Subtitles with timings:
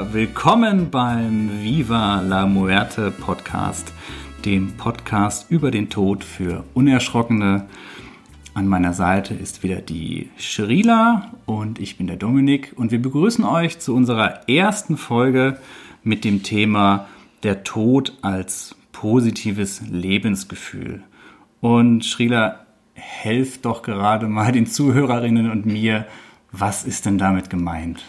[0.00, 3.92] Willkommen beim Viva la Muerte Podcast,
[4.44, 7.66] dem Podcast über den Tod für Unerschrockene.
[8.54, 13.44] An meiner Seite ist wieder die Sherila und ich bin der Dominik und wir begrüßen
[13.44, 15.58] euch zu unserer ersten Folge
[16.04, 17.06] mit dem Thema
[17.42, 21.02] der Tod als positives Lebensgefühl.
[21.60, 22.60] Und Shrila,
[22.94, 26.06] helft doch gerade mal den Zuhörerinnen und mir,
[26.52, 28.04] was ist denn damit gemeint?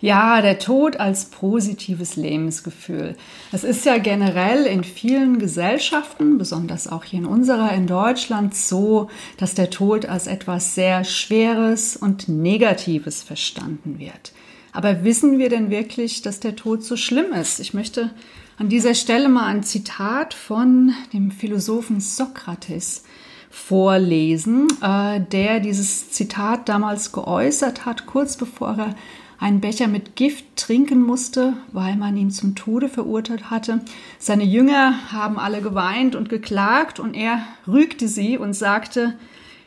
[0.00, 3.16] Ja, der Tod als positives Lebensgefühl.
[3.50, 9.08] Es ist ja generell in vielen Gesellschaften, besonders auch hier in unserer in Deutschland, so,
[9.38, 14.32] dass der Tod als etwas sehr Schweres und Negatives verstanden wird.
[14.72, 17.60] Aber wissen wir denn wirklich, dass der Tod so schlimm ist?
[17.60, 18.10] Ich möchte
[18.58, 23.04] an dieser Stelle mal ein Zitat von dem Philosophen Sokrates
[23.48, 28.94] vorlesen, äh, der dieses Zitat damals geäußert hat, kurz bevor er
[29.38, 33.80] einen Becher mit Gift trinken musste, weil man ihn zum Tode verurteilt hatte.
[34.18, 39.14] Seine Jünger haben alle geweint und geklagt und er rügte sie und sagte,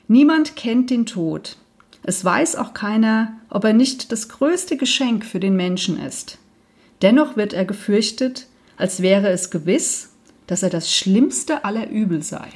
[0.07, 1.57] niemand kennt den Tod.
[2.03, 6.37] Es weiß auch keiner, ob er nicht das größte Geschenk für den Menschen ist.
[7.01, 8.47] Dennoch wird er gefürchtet,
[8.77, 10.11] als wäre es gewiss,
[10.47, 12.47] dass er das schlimmste aller Übel sei.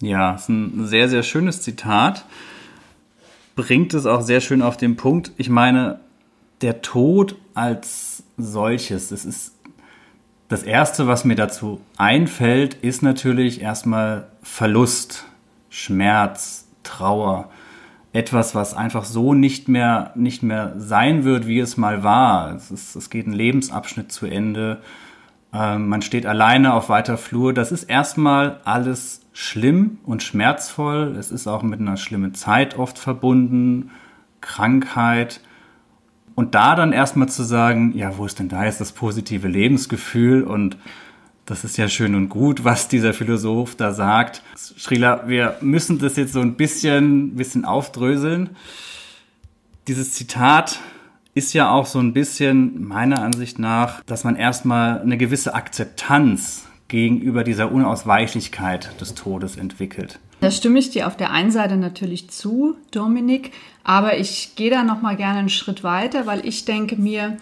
[0.00, 2.24] Ja, ist ein sehr, sehr schönes Zitat.
[3.56, 5.32] Bringt es auch sehr schön auf den Punkt.
[5.36, 6.00] Ich meine,
[6.60, 9.54] der Tod als solches, das ist
[10.48, 15.24] das Erste, was mir dazu einfällt, ist natürlich erstmal Verlust,
[15.70, 17.50] Schmerz, Trauer.
[18.12, 22.54] Etwas, was einfach so nicht mehr, nicht mehr sein wird, wie es mal war.
[22.54, 24.80] Es, ist, es geht ein Lebensabschnitt zu Ende.
[25.54, 27.54] Ähm, man steht alleine auf weiter Flur.
[27.54, 31.14] Das ist erstmal alles schlimm und schmerzvoll.
[31.18, 33.90] Es ist auch mit einer schlimmen Zeit oft verbunden,
[34.40, 35.40] Krankheit.
[36.34, 40.42] Und da dann erstmal zu sagen, ja, wo ist denn da jetzt das positive Lebensgefühl?
[40.42, 40.76] Und
[41.46, 44.42] das ist ja schön und gut, was dieser Philosoph da sagt.
[44.56, 48.50] Srila, wir müssen das jetzt so ein bisschen, bisschen aufdröseln.
[49.86, 50.80] Dieses Zitat
[51.34, 56.66] ist ja auch so ein bisschen meiner Ansicht nach, dass man erstmal eine gewisse Akzeptanz
[56.88, 60.20] gegenüber dieser Unausweichlichkeit des Todes entwickelt.
[60.40, 63.52] Da stimme ich dir auf der einen Seite natürlich zu, Dominik,
[63.82, 67.36] aber ich gehe da noch mal gerne einen Schritt weiter, weil ich denke mir,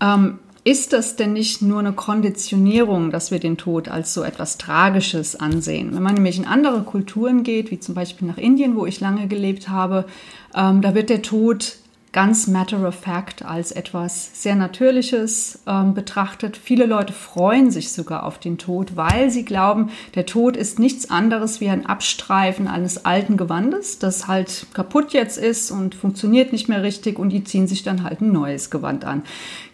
[0.00, 4.56] ähm, ist das denn nicht nur eine Konditionierung, dass wir den Tod als so etwas
[4.56, 5.94] Tragisches ansehen?
[5.94, 9.26] Wenn man nämlich in andere Kulturen geht, wie zum Beispiel nach Indien, wo ich lange
[9.26, 10.06] gelebt habe,
[10.54, 11.76] ähm, da wird der Tod
[12.14, 16.56] ganz matter of fact als etwas sehr Natürliches ähm, betrachtet.
[16.56, 21.10] Viele Leute freuen sich sogar auf den Tod, weil sie glauben, der Tod ist nichts
[21.10, 26.68] anderes wie ein Abstreifen eines alten Gewandes, das halt kaputt jetzt ist und funktioniert nicht
[26.68, 29.24] mehr richtig und die ziehen sich dann halt ein neues Gewand an.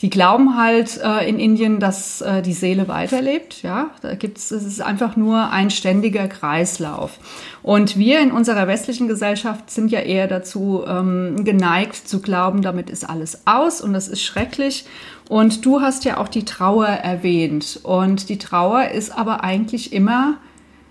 [0.01, 3.63] Die glauben halt äh, in Indien, dass äh, die Seele weiterlebt.
[3.63, 7.19] Ja, da gibt's, es ist einfach nur ein ständiger Kreislauf.
[7.63, 12.30] Und wir in unserer westlichen Gesellschaft sind ja eher dazu ähm, geneigt zu glauben,
[12.63, 14.85] damit ist alles aus und das ist schrecklich.
[15.29, 17.81] Und du hast ja auch die Trauer erwähnt.
[17.83, 20.39] Und die Trauer ist aber eigentlich immer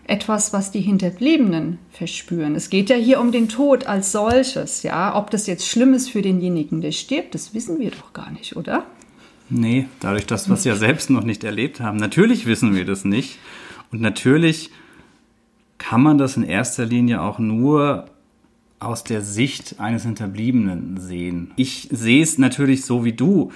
[0.09, 2.55] etwas, was die Hinterbliebenen verspüren.
[2.55, 5.15] Es geht ja hier um den Tod als solches, ja.
[5.15, 8.55] Ob das jetzt schlimm ist für denjenigen, der stirbt, das wissen wir doch gar nicht,
[8.55, 8.85] oder?
[9.49, 11.97] Nee, dadurch, dass wir es ja selbst noch nicht erlebt haben.
[11.97, 13.39] Natürlich wissen wir das nicht.
[13.91, 14.71] Und natürlich
[15.77, 18.05] kann man das in erster Linie auch nur
[18.79, 21.51] aus der Sicht eines Hinterbliebenen sehen.
[21.55, 23.51] Ich sehe es natürlich so wie du.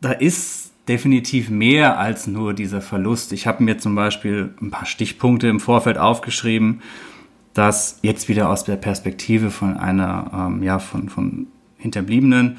[0.00, 3.32] Da ist definitiv mehr als nur dieser Verlust.
[3.32, 6.82] Ich habe mir zum Beispiel ein paar Stichpunkte im Vorfeld aufgeschrieben,
[7.54, 12.58] dass jetzt wieder aus der Perspektive von einer, ähm, ja, von, von Hinterbliebenen,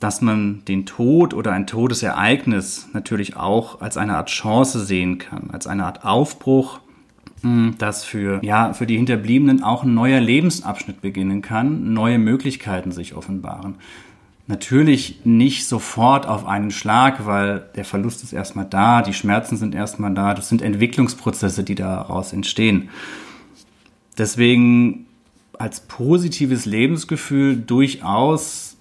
[0.00, 5.50] dass man den Tod oder ein Todesereignis natürlich auch als eine Art Chance sehen kann,
[5.52, 6.80] als eine Art Aufbruch,
[7.42, 13.14] dass für, ja, für die Hinterbliebenen auch ein neuer Lebensabschnitt beginnen kann, neue Möglichkeiten sich
[13.14, 13.76] offenbaren.
[14.48, 19.74] Natürlich nicht sofort auf einen Schlag, weil der Verlust ist erstmal da, die Schmerzen sind
[19.74, 22.88] erstmal da, das sind Entwicklungsprozesse, die daraus entstehen.
[24.16, 25.06] Deswegen
[25.58, 28.76] als positives Lebensgefühl durchaus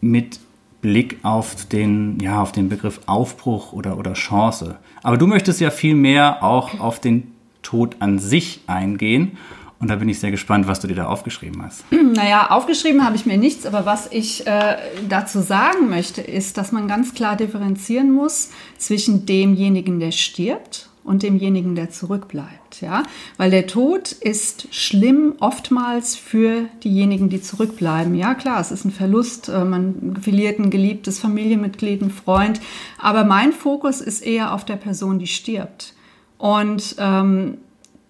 [0.00, 0.38] mit
[0.80, 4.76] Blick auf den, ja, auf den Begriff Aufbruch oder, oder Chance.
[5.02, 7.33] Aber du möchtest ja viel mehr auch auf den
[7.64, 9.36] Tod an sich eingehen.
[9.80, 11.84] Und da bin ich sehr gespannt, was du dir da aufgeschrieben hast.
[12.14, 14.76] Naja, aufgeschrieben habe ich mir nichts, aber was ich äh,
[15.08, 21.22] dazu sagen möchte, ist, dass man ganz klar differenzieren muss zwischen demjenigen, der stirbt und
[21.22, 22.80] demjenigen, der zurückbleibt.
[22.80, 23.02] Ja?
[23.36, 28.14] Weil der Tod ist schlimm oftmals für diejenigen, die zurückbleiben.
[28.14, 32.60] Ja, klar, es ist ein Verlust, äh, man verliert ein geliebtes Familienmitglied, einen Freund,
[32.98, 35.94] aber mein Fokus ist eher auf der Person, die stirbt.
[36.38, 37.58] Und ähm,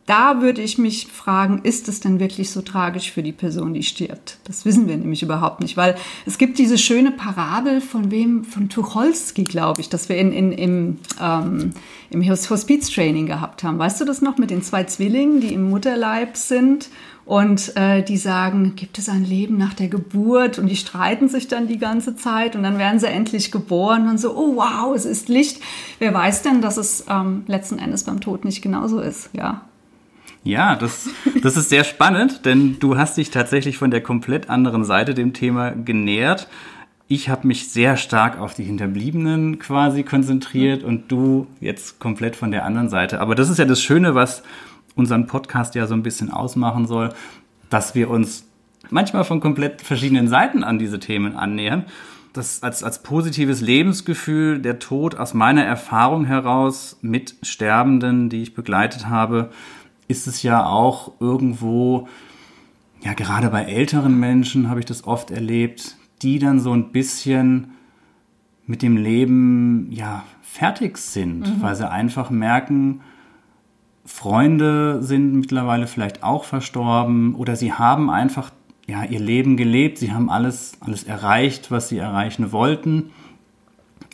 [0.06, 3.82] da würde ich mich fragen, ist es denn wirklich so tragisch für die Person, die
[3.82, 4.38] stirbt?
[4.44, 8.68] Das wissen wir nämlich überhaupt nicht, weil es gibt diese schöne Parabel von wem, von
[8.68, 11.70] Tucholsky, glaube ich, dass wir in, in, im, ähm,
[12.10, 13.78] im Hospiztraining gehabt haben.
[13.78, 16.90] Weißt du das noch mit den zwei Zwillingen, die im Mutterleib sind
[17.26, 20.58] und äh, die sagen, gibt es ein Leben nach der Geburt?
[20.58, 24.18] Und die streiten sich dann die ganze Zeit und dann werden sie endlich geboren und
[24.18, 25.62] so, oh wow, es ist Licht.
[25.98, 29.62] Wer weiß denn, dass es ähm, letzten Endes beim Tod nicht genauso ist, ja?
[30.42, 31.08] Ja, das,
[31.42, 35.32] das ist sehr spannend, denn du hast dich tatsächlich von der komplett anderen Seite dem
[35.32, 36.48] Thema genähert.
[37.08, 42.50] Ich habe mich sehr stark auf die Hinterbliebenen quasi konzentriert und du jetzt komplett von
[42.50, 43.20] der anderen Seite.
[43.20, 44.42] Aber das ist ja das Schöne, was
[44.94, 47.12] unseren Podcast ja so ein bisschen ausmachen soll,
[47.70, 48.46] dass wir uns
[48.90, 51.84] manchmal von komplett verschiedenen Seiten an diese Themen annähern.
[52.32, 58.54] Das als, als positives Lebensgefühl, der Tod aus meiner Erfahrung heraus mit Sterbenden, die ich
[58.54, 59.50] begleitet habe,
[60.08, 62.08] ist es ja auch irgendwo,
[63.02, 67.72] ja, gerade bei älteren Menschen habe ich das oft erlebt, die dann so ein bisschen
[68.66, 71.62] mit dem Leben, ja, fertig sind, mhm.
[71.62, 73.00] weil sie einfach merken,
[74.04, 78.50] Freunde sind mittlerweile vielleicht auch verstorben oder sie haben einfach
[78.86, 83.10] ja, ihr Leben gelebt, sie haben alles, alles erreicht, was sie erreichen wollten.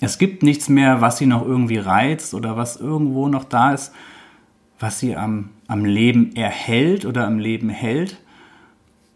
[0.00, 3.92] Es gibt nichts mehr, was sie noch irgendwie reizt oder was irgendwo noch da ist,
[4.78, 8.20] was sie am, am Leben erhält oder am Leben hält.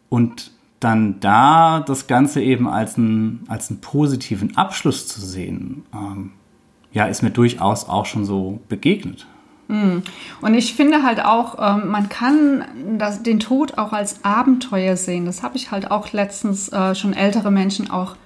[0.09, 6.33] Und dann da das Ganze eben als, ein, als einen positiven Abschluss zu sehen, ähm,
[6.93, 9.27] ja, ist mir durchaus auch schon so begegnet.
[9.69, 10.03] Hm.
[10.41, 12.65] Und ich finde halt auch, ähm, man kann
[12.99, 15.25] das, den Tod auch als Abenteuer sehen.
[15.25, 18.17] Das habe ich halt auch letztens äh, schon ältere Menschen auch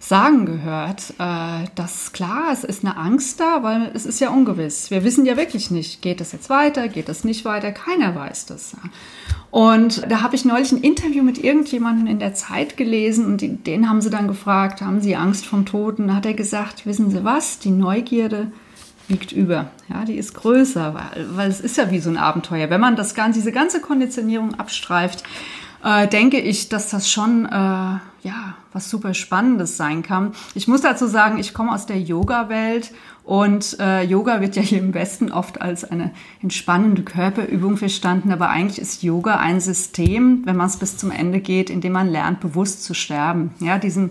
[0.00, 4.90] sagen gehört, äh, dass klar, es ist eine Angst da, weil es ist ja ungewiss.
[4.90, 8.46] Wir wissen ja wirklich nicht, geht es jetzt weiter, geht es nicht weiter, keiner weiß
[8.46, 8.76] das.
[9.50, 13.88] Und da habe ich neulich ein Interview mit irgendjemandem in der Zeit gelesen und den
[13.88, 16.08] haben sie dann gefragt, haben sie Angst vom Toten?
[16.08, 18.52] Da hat er gesagt, wissen Sie was, die Neugierde
[19.08, 19.70] wiegt über.
[19.88, 22.70] Ja, die ist größer, weil, weil es ist ja wie so ein Abenteuer.
[22.70, 25.24] Wenn man das ganze, diese ganze Konditionierung abstreift,
[25.82, 30.32] äh, denke ich, dass das schon äh, ja was super Spannendes sein kann.
[30.54, 32.92] Ich muss dazu sagen, ich komme aus der Yoga-Welt
[33.24, 36.12] und äh, Yoga wird ja hier im Westen oft als eine
[36.42, 41.40] entspannende Körperübung verstanden, aber eigentlich ist Yoga ein System, wenn man es bis zum Ende
[41.40, 43.50] geht, in dem man lernt, bewusst zu sterben.
[43.60, 44.10] Ja, diesen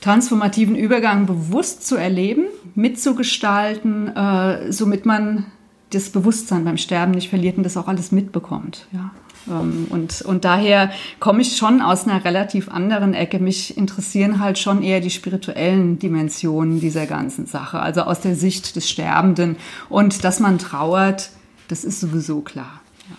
[0.00, 5.46] transformativen Übergang bewusst zu erleben, mitzugestalten, äh, somit man
[5.90, 8.86] das Bewusstsein beim Sterben nicht verliert und das auch alles mitbekommt.
[8.92, 9.10] Ja.
[9.48, 10.90] Ähm, und, und daher
[11.20, 13.38] komme ich schon aus einer relativ anderen Ecke.
[13.38, 18.76] Mich interessieren halt schon eher die spirituellen Dimensionen dieser ganzen Sache, also aus der Sicht
[18.76, 19.56] des Sterbenden.
[19.88, 21.30] Und dass man trauert,
[21.68, 22.80] das ist sowieso klar.
[23.08, 23.16] Ja.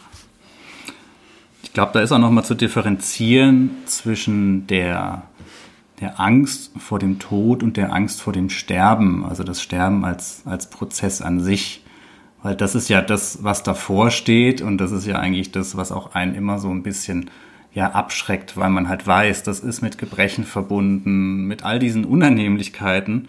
[1.64, 5.24] Ich glaube, da ist auch nochmal zu differenzieren zwischen der,
[6.00, 10.44] der Angst vor dem Tod und der Angst vor dem Sterben, also das Sterben als,
[10.46, 11.84] als Prozess an sich.
[12.42, 15.92] Weil das ist ja das, was davor steht und das ist ja eigentlich das, was
[15.92, 17.30] auch einen immer so ein bisschen
[17.74, 23.28] ja abschreckt, weil man halt weiß, das ist mit Gebrechen verbunden, mit all diesen Unannehmlichkeiten.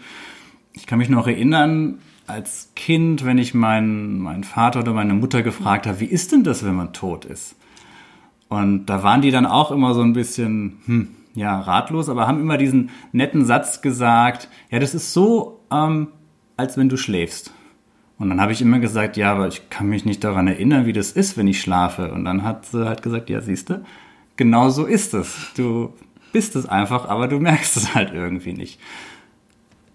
[0.73, 5.43] Ich kann mich noch erinnern, als Kind, wenn ich meinen, meinen Vater oder meine Mutter
[5.43, 7.55] gefragt habe, wie ist denn das, wenn man tot ist?
[8.47, 12.41] Und da waren die dann auch immer so ein bisschen, hm, ja, ratlos, aber haben
[12.41, 16.09] immer diesen netten Satz gesagt, ja, das ist so, ähm,
[16.57, 17.53] als wenn du schläfst.
[18.17, 20.93] Und dann habe ich immer gesagt, ja, aber ich kann mich nicht daran erinnern, wie
[20.93, 22.11] das ist, wenn ich schlafe.
[22.11, 23.83] Und dann hat sie halt gesagt, ja, siehst du,
[24.35, 25.51] genau so ist es.
[25.57, 25.93] Du
[26.31, 28.79] bist es einfach, aber du merkst es halt irgendwie nicht.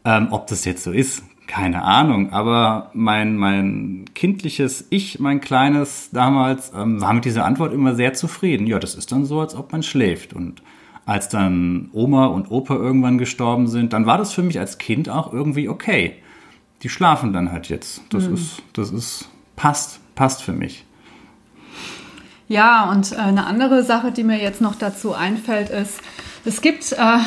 [0.05, 2.33] Ähm, ob das jetzt so ist, keine Ahnung.
[2.33, 8.13] Aber mein, mein kindliches Ich, mein kleines damals, ähm, war mit dieser Antwort immer sehr
[8.15, 8.67] zufrieden.
[8.67, 10.33] Ja, das ist dann so, als ob man schläft.
[10.33, 10.63] Und
[11.07, 15.09] als dann Oma und Opa irgendwann gestorben sind, dann war das für mich als Kind
[15.09, 16.17] auch irgendwie okay
[16.83, 18.03] die schlafen dann halt jetzt.
[18.11, 18.35] Das mhm.
[18.35, 20.85] ist, das ist, passt, passt für mich.
[22.49, 26.01] Ja, und äh, eine andere Sache, die mir jetzt noch dazu einfällt, ist,
[26.45, 27.19] es gibt äh,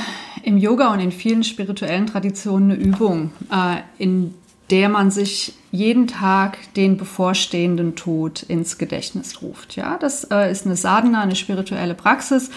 [0.44, 4.34] im Yoga und in vielen spirituellen Traditionen eine Übung, äh, in
[4.70, 9.76] der man sich jeden Tag den bevorstehenden Tod ins Gedächtnis ruft.
[9.76, 12.50] Ja, das äh, ist eine Sadhana, eine spirituelle Praxis,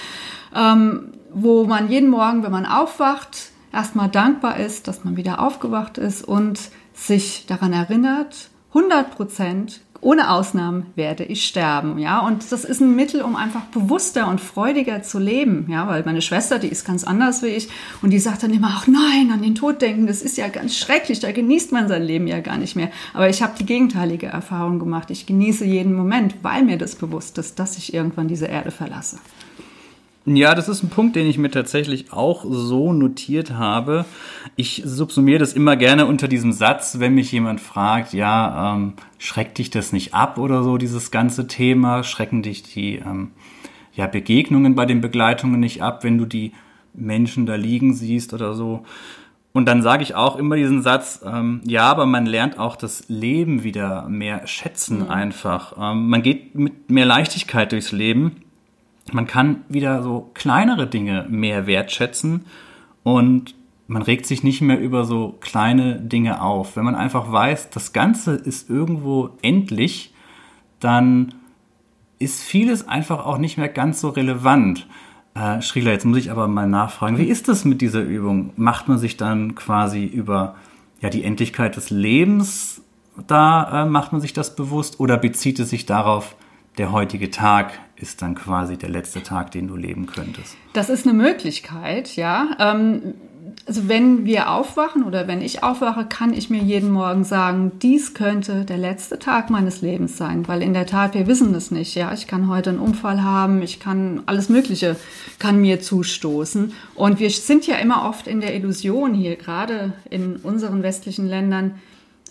[0.55, 5.99] ähm, wo man jeden Morgen, wenn man aufwacht, erstmal dankbar ist, dass man wieder aufgewacht
[5.99, 6.61] ist und
[6.95, 12.19] sich daran erinnert, 100 Prozent ohne Ausnahmen werde ich sterben, ja.
[12.19, 15.87] Und das ist ein Mittel, um einfach bewusster und freudiger zu leben, ja.
[15.87, 17.69] Weil meine Schwester, die ist ganz anders wie ich
[18.03, 20.77] und die sagt dann immer, ach nein, an den Tod denken, das ist ja ganz
[20.77, 22.91] schrecklich, da genießt man sein Leben ja gar nicht mehr.
[23.15, 25.11] Aber ich habe die gegenteilige Erfahrung gemacht.
[25.13, 29.19] Ich genieße jeden Moment, weil mir das bewusst ist, dass ich irgendwann diese Erde verlasse.
[30.25, 34.05] Ja, das ist ein Punkt, den ich mir tatsächlich auch so notiert habe.
[34.55, 39.59] Ich subsumiere das immer gerne unter diesem Satz, wenn mich jemand fragt, ja, ähm, schreckt
[39.59, 42.05] dich das nicht ab oder so, dieses ganze Thema?
[42.05, 43.33] Schrecken dich die ähm,
[43.95, 46.53] ja, Begegnungen bei den Begleitungen nicht ab, wenn du die
[46.95, 48.85] Menschen da liegen siehst oder so?
[49.53, 53.09] Und dann sage ich auch immer diesen Satz, ähm, ja, aber man lernt auch das
[53.09, 55.11] Leben wieder mehr schätzen mhm.
[55.11, 55.75] einfach.
[55.79, 58.37] Ähm, man geht mit mehr Leichtigkeit durchs Leben
[59.11, 62.45] man kann wieder so kleinere Dinge mehr wertschätzen
[63.03, 63.55] und
[63.89, 66.77] man regt sich nicht mehr über so kleine Dinge auf.
[66.77, 70.15] Wenn man einfach weiß, das Ganze ist irgendwo endlich,
[70.81, 71.35] dann
[72.19, 74.87] ist vieles einfach auch nicht mehr ganz so relevant.
[75.35, 78.53] Äh, Schrieler, jetzt muss ich aber mal nachfragen, wie ist das mit dieser Übung?
[78.57, 80.55] Macht man sich dann quasi über
[81.01, 82.83] ja, die Endlichkeit des Lebens,
[83.27, 86.37] da äh, macht man sich das bewusst oder bezieht es sich darauf,
[86.79, 90.57] der heutige Tag ist dann quasi der letzte Tag, den du leben könntest.
[90.73, 92.51] Das ist eine Möglichkeit, ja.
[92.59, 93.15] Ähm,
[93.67, 98.13] also wenn wir aufwachen oder wenn ich aufwache, kann ich mir jeden Morgen sagen, dies
[98.13, 101.95] könnte der letzte Tag meines Lebens sein, weil in der Tat wir wissen es nicht.
[101.95, 104.97] Ja, ich kann heute einen Unfall haben, ich kann alles Mögliche
[105.39, 110.37] kann mir zustoßen und wir sind ja immer oft in der Illusion hier, gerade in
[110.37, 111.77] unseren westlichen Ländern.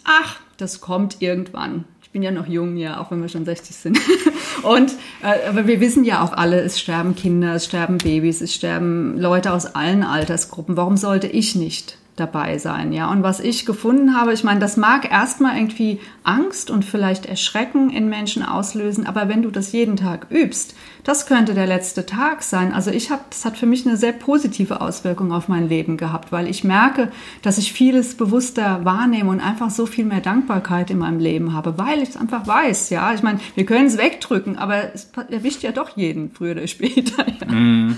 [0.04, 3.74] Ach, das kommt irgendwann ich bin ja noch jung, ja, auch wenn wir schon 60
[3.74, 3.98] sind.
[4.64, 8.54] Und äh, aber wir wissen ja auch alle, es sterben Kinder, es sterben Babys, es
[8.54, 10.78] sterben Leute aus allen Altersgruppen.
[10.78, 13.10] Warum sollte ich nicht dabei sein, ja.
[13.10, 17.90] Und was ich gefunden habe, ich meine, das mag erstmal irgendwie Angst und vielleicht Erschrecken
[17.90, 22.44] in Menschen auslösen, aber wenn du das jeden Tag übst, das könnte der letzte Tag
[22.44, 22.74] sein.
[22.74, 26.32] Also ich habe, das hat für mich eine sehr positive Auswirkung auf mein Leben gehabt,
[26.32, 31.00] weil ich merke, dass ich vieles bewusster wahrnehme und einfach so viel mehr Dankbarkeit in
[31.00, 33.14] meinem Leben habe, weil ich es einfach weiß, ja.
[33.14, 37.26] Ich meine, wir können es wegdrücken, aber es erwischt ja doch jeden früher oder später.
[37.28, 37.52] Ja.
[37.52, 37.98] Mm.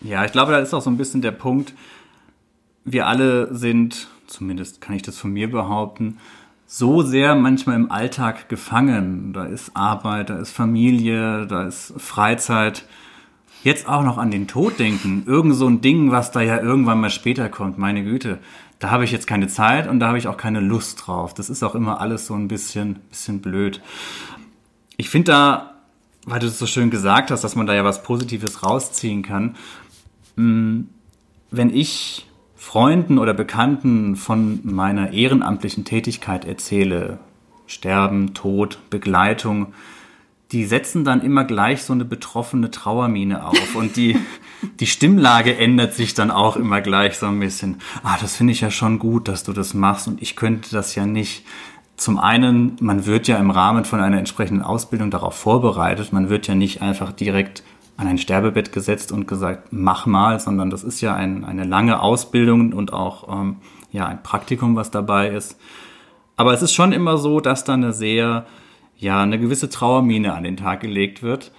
[0.00, 1.72] Ja, ich glaube, da ist auch so ein bisschen der Punkt,
[2.86, 6.18] wir alle sind, zumindest kann ich das von mir behaupten,
[6.66, 9.32] so sehr manchmal im Alltag gefangen.
[9.32, 12.86] Da ist Arbeit, da ist Familie, da ist Freizeit.
[13.62, 15.24] Jetzt auch noch an den Tod denken.
[15.26, 17.78] Irgend so ein Ding, was da ja irgendwann mal später kommt.
[17.78, 18.38] Meine Güte.
[18.78, 21.34] Da habe ich jetzt keine Zeit und da habe ich auch keine Lust drauf.
[21.34, 23.80] Das ist auch immer alles so ein bisschen, bisschen blöd.
[24.96, 25.74] Ich finde da,
[26.26, 29.56] weil du es so schön gesagt hast, dass man da ja was Positives rausziehen kann.
[30.36, 30.88] Hm,
[31.50, 37.18] wenn ich Freunden oder Bekannten von meiner ehrenamtlichen Tätigkeit erzähle,
[37.66, 39.74] Sterben, Tod, Begleitung,
[40.52, 44.16] die setzen dann immer gleich so eine betroffene Trauermine auf und die,
[44.80, 47.76] die Stimmlage ändert sich dann auch immer gleich so ein bisschen.
[48.02, 50.94] Ah, das finde ich ja schon gut, dass du das machst und ich könnte das
[50.94, 51.44] ja nicht.
[51.96, 56.12] Zum einen, man wird ja im Rahmen von einer entsprechenden Ausbildung darauf vorbereitet.
[56.12, 57.62] Man wird ja nicht einfach direkt
[57.96, 62.00] an ein Sterbebett gesetzt und gesagt, mach mal, sondern das ist ja ein, eine lange
[62.00, 63.56] Ausbildung und auch ähm,
[63.90, 65.58] ja, ein Praktikum, was dabei ist.
[66.36, 68.46] Aber es ist schon immer so, dass da eine sehr,
[68.98, 71.52] ja, eine gewisse Trauermine an den Tag gelegt wird.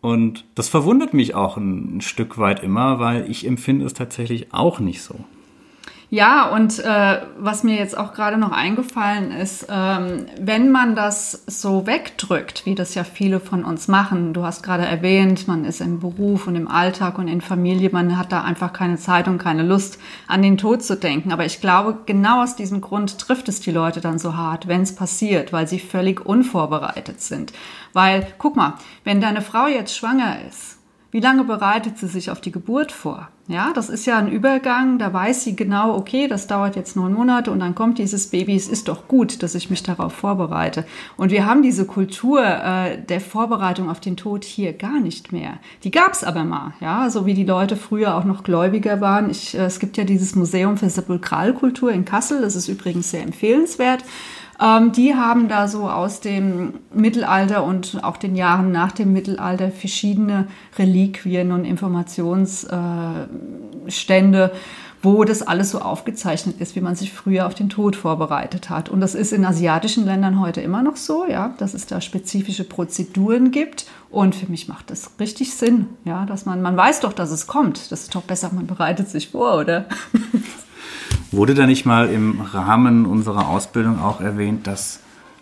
[0.00, 4.52] Und das verwundert mich auch ein, ein Stück weit immer, weil ich empfinde es tatsächlich
[4.52, 5.24] auch nicht so.
[6.14, 11.42] Ja, und äh, was mir jetzt auch gerade noch eingefallen ist, ähm, wenn man das
[11.48, 15.80] so wegdrückt, wie das ja viele von uns machen, du hast gerade erwähnt, man ist
[15.80, 19.38] im Beruf und im Alltag und in Familie, man hat da einfach keine Zeit und
[19.38, 21.32] keine Lust, an den Tod zu denken.
[21.32, 24.82] Aber ich glaube, genau aus diesem Grund trifft es die Leute dann so hart, wenn
[24.82, 27.52] es passiert, weil sie völlig unvorbereitet sind.
[27.92, 30.73] Weil, guck mal, wenn deine Frau jetzt schwanger ist,
[31.14, 33.28] wie lange bereitet sie sich auf die Geburt vor?
[33.46, 37.12] Ja, das ist ja ein Übergang, da weiß sie genau, okay, das dauert jetzt neun
[37.12, 38.56] Monate und dann kommt dieses Baby.
[38.56, 40.84] Es ist doch gut, dass ich mich darauf vorbereite.
[41.16, 45.58] Und wir haben diese Kultur äh, der Vorbereitung auf den Tod hier gar nicht mehr.
[45.84, 49.30] Die gab's aber mal, ja, so wie die Leute früher auch noch gläubiger waren.
[49.30, 53.22] Ich, äh, es gibt ja dieses Museum für Sepulkralkultur in Kassel, das ist übrigens sehr
[53.22, 54.02] empfehlenswert.
[54.60, 59.70] Ähm, die haben da so aus dem Mittelalter und auch den Jahren nach dem Mittelalter
[59.70, 60.46] verschiedene
[60.78, 64.50] Reliquien und Informationsstände, äh,
[65.02, 68.88] wo das alles so aufgezeichnet ist, wie man sich früher auf den Tod vorbereitet hat.
[68.88, 72.64] Und das ist in asiatischen Ländern heute immer noch so, ja, dass es da spezifische
[72.64, 73.86] Prozeduren gibt.
[74.10, 77.46] Und für mich macht das richtig Sinn, ja, dass man, man weiß doch, dass es
[77.46, 77.92] kommt.
[77.92, 79.86] Das ist doch besser, man bereitet sich vor, oder?
[81.30, 85.00] Wurde da nicht mal im Rahmen unserer Ausbildung auch erwähnt, dass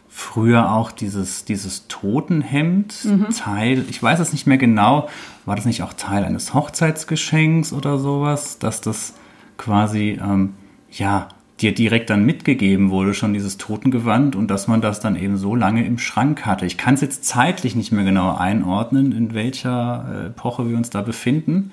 [0.09, 3.31] früher auch dieses, dieses Totenhemd mhm.
[3.31, 5.09] Teil, ich weiß es nicht mehr genau,
[5.47, 9.15] war das nicht auch Teil eines Hochzeitsgeschenks oder sowas, dass das
[9.57, 10.55] quasi, ähm,
[10.91, 11.29] ja,
[11.63, 15.55] dir direkt dann mitgegeben wurde, schon dieses Totengewand und dass man das dann eben so
[15.55, 16.67] lange im Schrank hatte.
[16.67, 20.91] Ich kann es jetzt zeitlich nicht mehr genau einordnen, in welcher äh, Epoche wir uns
[20.91, 21.73] da befinden.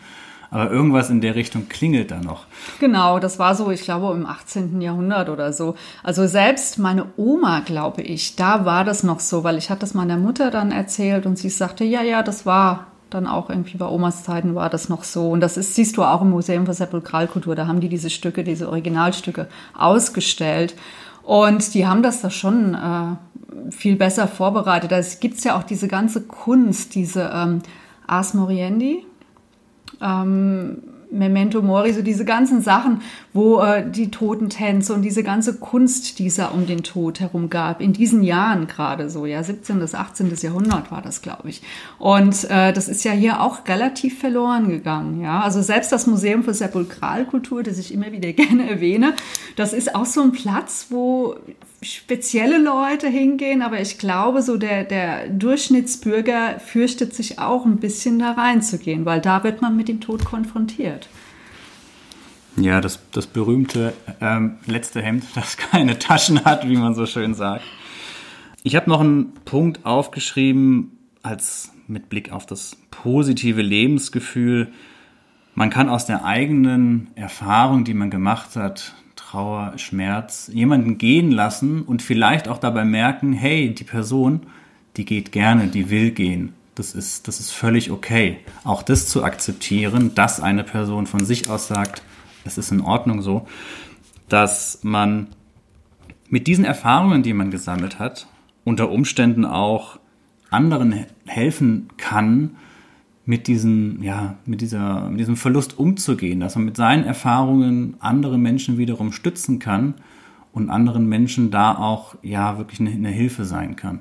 [0.51, 2.45] Aber irgendwas in der Richtung klingelt da noch.
[2.79, 4.81] Genau, das war so, ich glaube, im 18.
[4.81, 5.75] Jahrhundert oder so.
[6.03, 9.93] Also selbst meine Oma, glaube ich, da war das noch so, weil ich hatte das
[9.93, 13.87] meiner Mutter dann erzählt und sie sagte, ja, ja, das war dann auch irgendwie bei
[13.87, 15.29] Omas Zeiten war das noch so.
[15.29, 17.55] Und das ist, siehst du auch im Museum für Sepulkralkultur.
[17.55, 20.75] Da haben die diese Stücke, diese Originalstücke ausgestellt.
[21.23, 24.91] Und die haben das da schon äh, viel besser vorbereitet.
[24.91, 27.61] Es gibt ja auch diese ganze Kunst, diese ähm,
[28.07, 29.05] Ars Moriendi,
[30.01, 30.77] ähm,
[31.11, 33.01] Memento Mori, so diese ganzen Sachen,
[33.33, 37.81] wo äh, die Totentänze und diese ganze Kunst, die es um den Tod herum gab,
[37.81, 39.79] in diesen Jahren gerade so, ja, 17.
[39.79, 40.31] bis 18.
[40.41, 41.61] Jahrhundert war das, glaube ich.
[41.97, 45.41] Und äh, das ist ja hier auch relativ verloren gegangen, ja.
[45.41, 49.15] Also selbst das Museum für Sepulkralkultur, das ich immer wieder gerne erwähne,
[49.55, 51.35] das ist auch so ein Platz, wo
[51.81, 58.19] spezielle Leute hingehen, aber ich glaube, so der, der Durchschnittsbürger fürchtet sich auch ein bisschen
[58.19, 61.07] da reinzugehen, weil da wird man mit dem Tod konfrontiert.
[62.57, 67.33] Ja, das, das berühmte ähm, letzte Hemd, das keine Taschen hat, wie man so schön
[67.33, 67.63] sagt.
[68.63, 74.67] Ich habe noch einen Punkt aufgeschrieben, als mit Blick auf das positive Lebensgefühl.
[75.55, 78.93] Man kann aus der eigenen Erfahrung, die man gemacht hat,
[79.29, 84.47] Trauer, Schmerz, jemanden gehen lassen und vielleicht auch dabei merken, hey, die Person,
[84.97, 86.53] die geht gerne, die will gehen.
[86.73, 88.37] Das ist, das ist völlig okay.
[88.63, 92.01] Auch das zu akzeptieren, dass eine Person von sich aus sagt,
[92.43, 93.47] es ist in Ordnung so,
[94.29, 95.27] dass man
[96.29, 98.25] mit diesen Erfahrungen, die man gesammelt hat,
[98.63, 99.99] unter Umständen auch
[100.49, 102.55] anderen helfen kann,
[103.29, 108.39] mit diesem, ja, mit dieser, mit diesem Verlust umzugehen, dass man mit seinen Erfahrungen andere
[108.39, 109.93] Menschen wiederum stützen kann
[110.51, 113.99] und anderen Menschen da auch, ja, wirklich eine, eine Hilfe sein kann.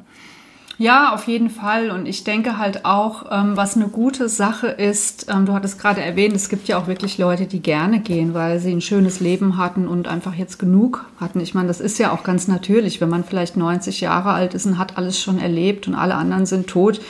[0.79, 1.91] Ja, auf jeden Fall.
[1.91, 6.01] Und ich denke halt auch, ähm, was eine gute Sache ist, ähm, du hattest gerade
[6.01, 9.59] erwähnt, es gibt ja auch wirklich Leute, die gerne gehen, weil sie ein schönes Leben
[9.59, 11.41] hatten und einfach jetzt genug hatten.
[11.41, 14.65] Ich meine, das ist ja auch ganz natürlich, wenn man vielleicht 90 Jahre alt ist
[14.65, 17.01] und hat alles schon erlebt und alle anderen sind tot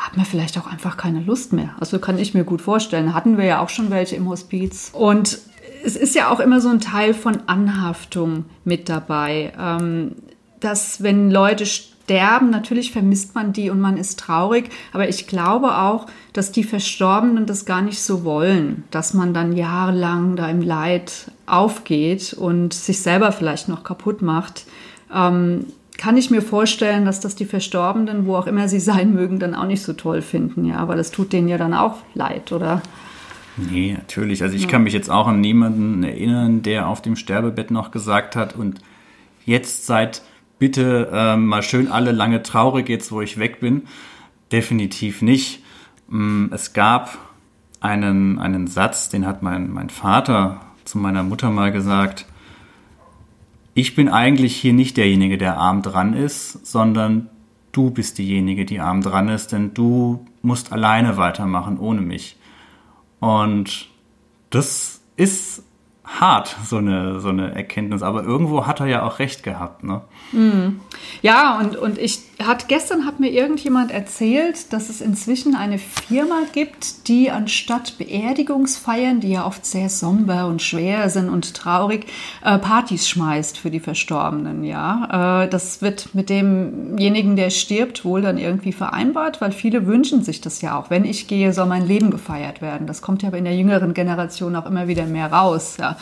[0.00, 1.74] hat man vielleicht auch einfach keine Lust mehr.
[1.78, 3.14] Also kann ich mir gut vorstellen.
[3.14, 4.90] Hatten wir ja auch schon welche im Hospiz.
[4.92, 5.38] Und
[5.84, 10.16] es ist ja auch immer so ein Teil von Anhaftung mit dabei, ähm,
[10.60, 15.78] dass wenn Leute sterben, natürlich vermisst man die und man ist traurig, aber ich glaube
[15.78, 20.60] auch, dass die Verstorbenen das gar nicht so wollen, dass man dann jahrelang da im
[20.60, 24.66] Leid aufgeht und sich selber vielleicht noch kaputt macht.
[25.14, 25.66] Ähm,
[26.00, 29.54] kann ich mir vorstellen, dass das die Verstorbenen, wo auch immer sie sein mögen, dann
[29.54, 32.80] auch nicht so toll finden, ja, weil das tut denen ja dann auch leid, oder?
[33.58, 34.42] Nee, natürlich.
[34.42, 34.68] Also ich ja.
[34.68, 38.80] kann mich jetzt auch an niemanden erinnern, der auf dem Sterbebett noch gesagt hat und
[39.44, 40.22] jetzt seid
[40.58, 43.82] bitte ähm, mal schön alle lange traurig jetzt, wo ich weg bin.
[44.52, 45.62] Definitiv nicht.
[46.08, 47.18] Mm, es gab
[47.80, 52.24] einen, einen Satz, den hat mein, mein Vater zu meiner Mutter mal gesagt
[53.74, 57.28] ich bin eigentlich hier nicht derjenige, der arm dran ist, sondern
[57.72, 62.36] du bist diejenige, die arm dran ist, denn du musst alleine weitermachen ohne mich.
[63.20, 63.88] Und
[64.50, 65.62] das ist
[66.18, 68.02] hart, so eine, so eine Erkenntnis.
[68.02, 70.02] Aber irgendwo hat er ja auch recht gehabt, ne?
[70.32, 70.80] Mm.
[71.22, 76.40] Ja, und, und ich hat gestern hat mir irgendjemand erzählt, dass es inzwischen eine Firma
[76.52, 82.06] gibt, die anstatt Beerdigungsfeiern, die ja oft sehr somber und schwer sind und traurig,
[82.42, 84.64] äh, Partys schmeißt für die Verstorbenen.
[84.64, 90.22] Ja, äh, das wird mit demjenigen, der stirbt, wohl dann irgendwie vereinbart, weil viele wünschen
[90.22, 90.90] sich das ja auch.
[90.90, 92.86] Wenn ich gehe, soll mein Leben gefeiert werden.
[92.86, 95.76] Das kommt ja aber in der jüngeren Generation auch immer wieder mehr raus.
[95.78, 95.96] Ja.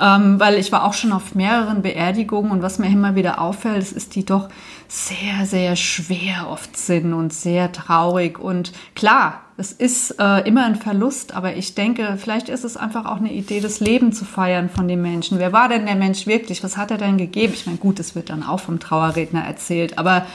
[0.00, 3.78] Ähm, weil ich war auch schon auf mehreren Beerdigungen und was mir immer wieder auffällt,
[3.80, 4.48] ist, ist die doch
[4.88, 8.40] sehr, sehr schwer oft sind und sehr traurig.
[8.40, 13.06] Und klar, es ist äh, immer ein Verlust, aber ich denke, vielleicht ist es einfach
[13.06, 15.38] auch eine Idee, das Leben zu feiern von dem Menschen.
[15.38, 16.64] Wer war denn der Mensch wirklich?
[16.64, 17.54] Was hat er denn gegeben?
[17.54, 20.26] Ich meine, gut, das wird dann auch vom Trauerredner erzählt, aber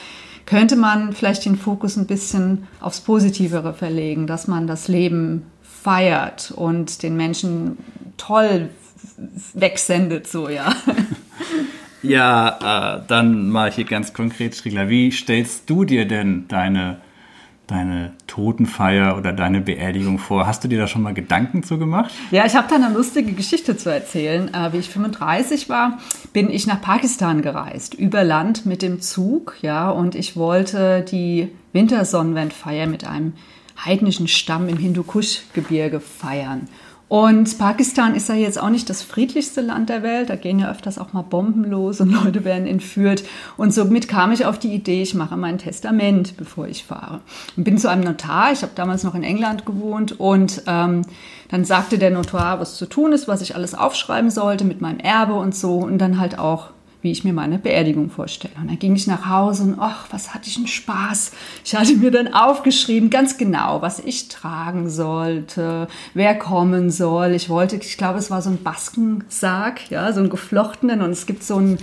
[0.46, 6.52] könnte man vielleicht den Fokus ein bisschen aufs Positivere verlegen, dass man das Leben feiert
[6.56, 7.78] und den Menschen
[8.18, 8.70] toll
[9.54, 10.74] wegsendet, so ja.
[12.02, 17.02] Ja, äh, dann mal hier ganz konkret, Striegler, wie stellst du dir denn deine,
[17.68, 20.48] deine Totenfeier oder deine Beerdigung vor?
[20.48, 22.12] Hast du dir da schon mal Gedanken zu gemacht?
[22.32, 24.54] Ja, ich habe da eine lustige Geschichte zu erzählen.
[24.54, 26.00] Äh, wie ich 35 war,
[26.32, 31.50] bin ich nach Pakistan gereist, über Land mit dem Zug, ja, und ich wollte die
[31.74, 33.34] Wintersonnenwendfeier mit einem
[33.84, 36.70] heidnischen Stamm im Hindukusch-Gebirge feiern.
[37.10, 40.30] Und Pakistan ist ja jetzt auch nicht das friedlichste Land der Welt.
[40.30, 43.24] Da gehen ja öfters auch mal Bomben los und Leute werden entführt.
[43.58, 47.22] Und somit kam ich auf die Idee, ich mache mein Testament, bevor ich fahre.
[47.58, 48.52] Und bin zu einem Notar.
[48.54, 50.20] Ich habe damals noch in England gewohnt.
[50.20, 51.02] Und ähm,
[51.50, 55.00] dann sagte der Notar, was zu tun ist, was ich alles aufschreiben sollte mit meinem
[55.00, 55.78] Erbe und so.
[55.78, 56.70] Und dann halt auch
[57.02, 58.54] wie ich mir meine Beerdigung vorstelle.
[58.60, 61.32] Und dann ging ich nach Hause und ach, was hatte ich einen Spaß.
[61.64, 67.32] Ich hatte mir dann aufgeschrieben, ganz genau, was ich tragen sollte, wer kommen soll.
[67.32, 71.26] Ich wollte, ich glaube, es war so ein Baskensarg, ja, so ein geflochtenen und es
[71.26, 71.78] gibt so einen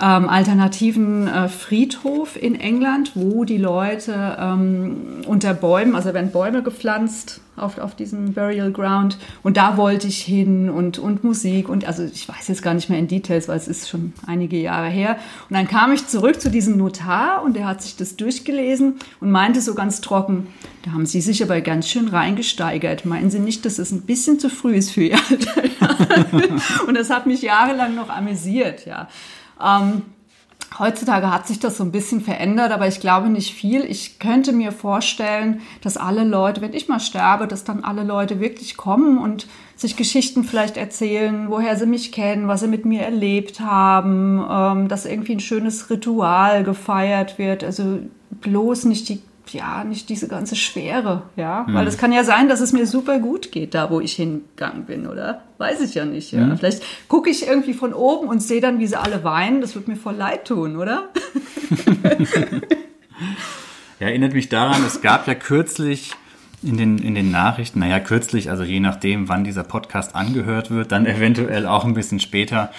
[0.00, 6.62] ähm, alternativen äh, Friedhof in England, wo die Leute ähm, unter Bäumen, also werden Bäume
[6.62, 11.86] gepflanzt auf, auf diesem Burial Ground und da wollte ich hin und, und Musik und
[11.86, 14.88] also ich weiß jetzt gar nicht mehr in Details, weil es ist schon einige Jahre
[14.88, 15.16] her.
[15.48, 19.30] Und dann kam ich zurück zu diesem Notar und der hat sich das durchgelesen und
[19.30, 20.48] meinte so ganz trocken,
[20.84, 23.06] da haben Sie sich aber ganz schön reingesteigert.
[23.06, 26.26] Meinen Sie nicht, dass es ein bisschen zu früh ist für Ihr Alter?
[26.86, 29.08] und das hat mich jahrelang noch amüsiert, ja.
[29.62, 30.02] Ähm,
[30.78, 33.82] Heutzutage hat sich das so ein bisschen verändert, aber ich glaube nicht viel.
[33.84, 38.40] Ich könnte mir vorstellen, dass alle Leute, wenn ich mal sterbe, dass dann alle Leute
[38.40, 43.02] wirklich kommen und sich Geschichten vielleicht erzählen, woher sie mich kennen, was sie mit mir
[43.02, 47.64] erlebt haben, ähm, dass irgendwie ein schönes Ritual gefeiert wird.
[47.64, 51.64] Also bloß nicht die ja, nicht diese ganze Schwere, ja.
[51.66, 51.74] Mhm.
[51.74, 54.84] Weil es kann ja sein, dass es mir super gut geht, da wo ich hingegangen
[54.84, 55.42] bin, oder?
[55.58, 56.46] Weiß ich ja nicht, ja.
[56.46, 56.58] Mhm.
[56.58, 59.60] Vielleicht gucke ich irgendwie von oben und sehe dann, wie sie alle weinen.
[59.60, 61.08] Das wird mir voll leid tun, oder?
[64.00, 66.12] ja, erinnert mich daran, es gab ja kürzlich
[66.62, 70.92] in den, in den Nachrichten, naja, kürzlich, also je nachdem, wann dieser Podcast angehört wird,
[70.92, 72.70] dann eventuell auch ein bisschen später,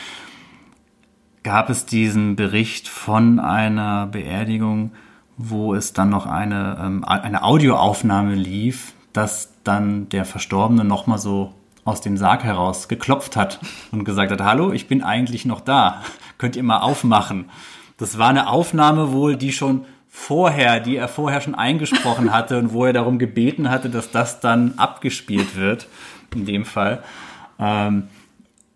[1.44, 4.92] gab es diesen Bericht von einer Beerdigung,
[5.38, 11.54] wo es dann noch eine, ähm, eine Audioaufnahme lief, dass dann der Verstorbene nochmal so
[11.86, 13.60] aus dem Sarg heraus geklopft hat
[13.92, 16.02] und gesagt hat, hallo, ich bin eigentlich noch da,
[16.38, 17.50] könnt ihr mal aufmachen.
[17.98, 22.74] Das war eine Aufnahme wohl, die schon vorher, die er vorher schon eingesprochen hatte und
[22.74, 25.88] wo er darum gebeten hatte, dass das dann abgespielt wird,
[26.34, 27.04] in dem Fall.
[27.60, 28.08] Ähm,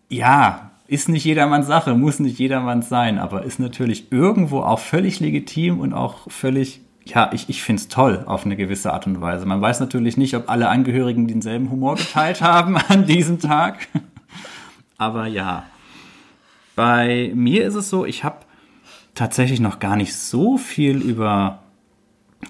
[0.08, 5.20] ja, ist nicht jedermanns Sache, muss nicht jedermanns sein, aber ist natürlich irgendwo auch völlig
[5.20, 9.18] legitim und auch völlig, ja, ich, ich finde es toll auf eine gewisse Art und
[9.22, 9.46] Weise.
[9.46, 13.88] Man weiß natürlich nicht, ob alle Angehörigen denselben Humor geteilt haben an diesem Tag.
[14.98, 15.64] Aber ja,
[16.76, 18.40] bei mir ist es so, ich habe
[19.14, 21.60] tatsächlich noch gar nicht so viel über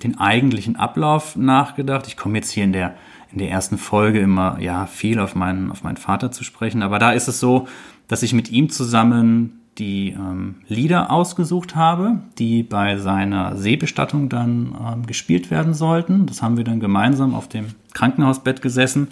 [0.02, 2.08] den eigentlichen Ablauf nachgedacht.
[2.08, 2.96] Ich komme jetzt hier in der
[3.32, 6.98] in der ersten Folge immer ja viel auf meinen auf meinen Vater zu sprechen, aber
[6.98, 7.66] da ist es so,
[8.08, 14.74] dass ich mit ihm zusammen die ähm, Lieder ausgesucht habe, die bei seiner Seebestattung dann
[14.78, 16.26] ähm, gespielt werden sollten.
[16.26, 19.08] Das haben wir dann gemeinsam auf dem Krankenhausbett gesessen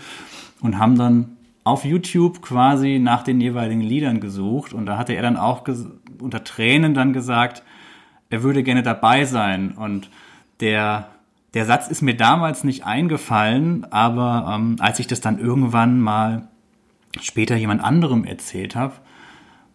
[0.61, 4.75] und haben dann auf YouTube quasi nach den jeweiligen Liedern gesucht.
[4.75, 5.65] Und da hatte er dann auch
[6.21, 7.63] unter Tränen dann gesagt,
[8.29, 9.73] er würde gerne dabei sein.
[9.73, 10.11] Und
[10.61, 11.09] der,
[11.55, 16.49] der Satz ist mir damals nicht eingefallen, aber ähm, als ich das dann irgendwann mal
[17.21, 18.95] später jemand anderem erzählt habe,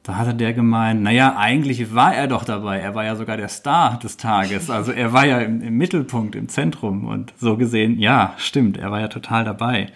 [0.06, 2.80] da hatte der gemeint, naja, eigentlich war er doch dabei.
[2.80, 4.70] Er war ja sogar der Star des Tages.
[4.70, 7.06] Also er war ja im, im, Mittelpunkt, im Zentrum.
[7.06, 9.88] Und so gesehen, ja, stimmt, er war ja total dabei.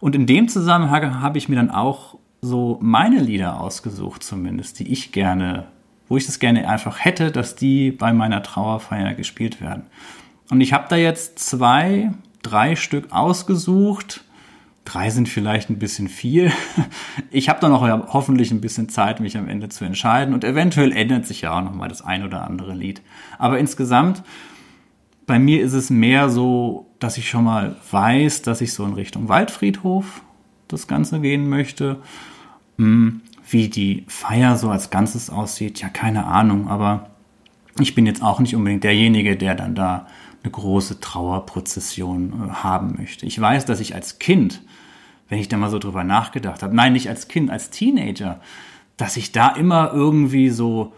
[0.00, 4.90] Und in dem Zusammenhang habe ich mir dann auch so meine Lieder ausgesucht, zumindest, die
[4.90, 5.66] ich gerne,
[6.08, 9.82] wo ich es gerne einfach hätte, dass die bei meiner Trauerfeier gespielt werden.
[10.50, 14.24] Und ich habe da jetzt zwei, drei Stück ausgesucht
[14.84, 16.52] Drei sind vielleicht ein bisschen viel.
[17.30, 17.82] Ich habe da noch
[18.12, 20.34] hoffentlich ein bisschen Zeit, mich am Ende zu entscheiden.
[20.34, 23.02] Und eventuell ändert sich ja auch noch mal das ein oder andere Lied.
[23.38, 24.24] Aber insgesamt,
[25.26, 28.94] bei mir ist es mehr so, dass ich schon mal weiß, dass ich so in
[28.94, 30.22] Richtung Waldfriedhof
[30.66, 31.98] das Ganze gehen möchte.
[32.76, 36.66] Hm, wie die Feier so als Ganzes aussieht, ja, keine Ahnung.
[36.66, 37.10] Aber
[37.78, 40.08] ich bin jetzt auch nicht unbedingt derjenige, der dann da
[40.42, 43.26] eine große Trauerprozession äh, haben möchte.
[43.26, 44.62] Ich weiß, dass ich als Kind,
[45.28, 48.40] wenn ich da mal so drüber nachgedacht habe, nein, nicht als Kind, als Teenager,
[48.96, 50.92] dass ich da immer irgendwie so,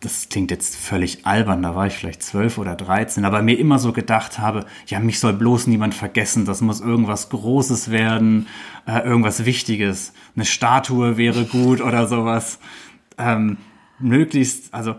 [0.00, 3.78] das klingt jetzt völlig albern, da war ich vielleicht zwölf oder dreizehn, aber mir immer
[3.78, 8.46] so gedacht habe, ja, mich soll bloß niemand vergessen, das muss irgendwas Großes werden,
[8.86, 12.58] äh, irgendwas Wichtiges, eine Statue wäre gut oder sowas.
[13.16, 13.56] Ähm,
[13.98, 14.96] möglichst, also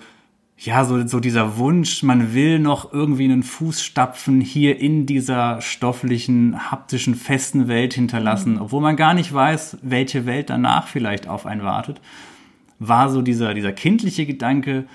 [0.57, 6.71] ja, so, so dieser Wunsch, man will noch irgendwie einen Fußstapfen hier in dieser stofflichen,
[6.71, 8.61] haptischen, festen Welt hinterlassen, mhm.
[8.61, 11.99] obwohl man gar nicht weiß, welche Welt danach vielleicht auf einen wartet,
[12.79, 14.85] war so dieser, dieser kindliche Gedanke,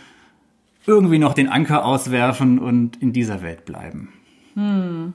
[0.86, 4.12] irgendwie noch den Anker auswerfen und in dieser Welt bleiben.
[4.54, 5.12] Hm.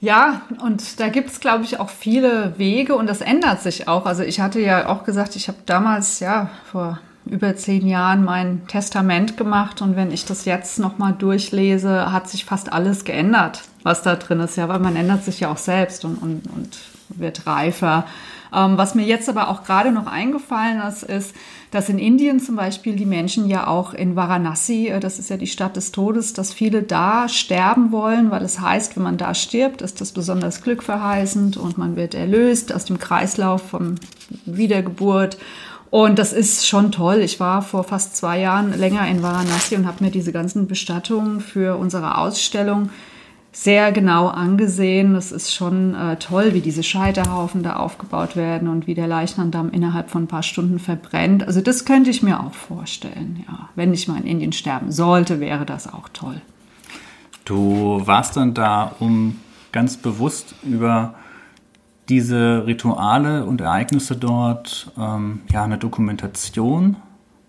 [0.00, 4.06] Ja, und da gibt es, glaube ich, auch viele Wege und das ändert sich auch.
[4.06, 8.66] Also ich hatte ja auch gesagt, ich habe damals, ja, vor über zehn Jahren mein
[8.68, 14.02] Testament gemacht und wenn ich das jetzt nochmal durchlese, hat sich fast alles geändert, was
[14.02, 17.46] da drin ist, ja, weil man ändert sich ja auch selbst und, und, und wird
[17.46, 18.06] reifer.
[18.54, 21.34] Ähm, was mir jetzt aber auch gerade noch eingefallen ist, ist,
[21.70, 25.36] dass in Indien zum Beispiel die Menschen ja auch in Varanasi, äh, das ist ja
[25.36, 29.34] die Stadt des Todes, dass viele da sterben wollen, weil es heißt, wenn man da
[29.34, 33.98] stirbt, ist das besonders glückverheißend und man wird erlöst aus dem Kreislauf von
[34.44, 35.38] Wiedergeburt.
[35.90, 37.18] Und das ist schon toll.
[37.18, 41.40] Ich war vor fast zwei Jahren länger in Varanasi und habe mir diese ganzen Bestattungen
[41.40, 42.90] für unsere Ausstellung
[43.52, 45.14] sehr genau angesehen.
[45.14, 49.50] Das ist schon äh, toll, wie diese Scheiterhaufen da aufgebaut werden und wie der Leichnam
[49.50, 51.46] dann innerhalb von ein paar Stunden verbrennt.
[51.46, 53.44] Also das könnte ich mir auch vorstellen.
[53.48, 56.42] Ja, wenn ich mal in Indien sterben sollte, wäre das auch toll.
[57.46, 59.40] Du warst dann da, um
[59.72, 61.14] ganz bewusst über
[62.08, 66.96] diese Rituale und Ereignisse dort ähm, ja eine Dokumentation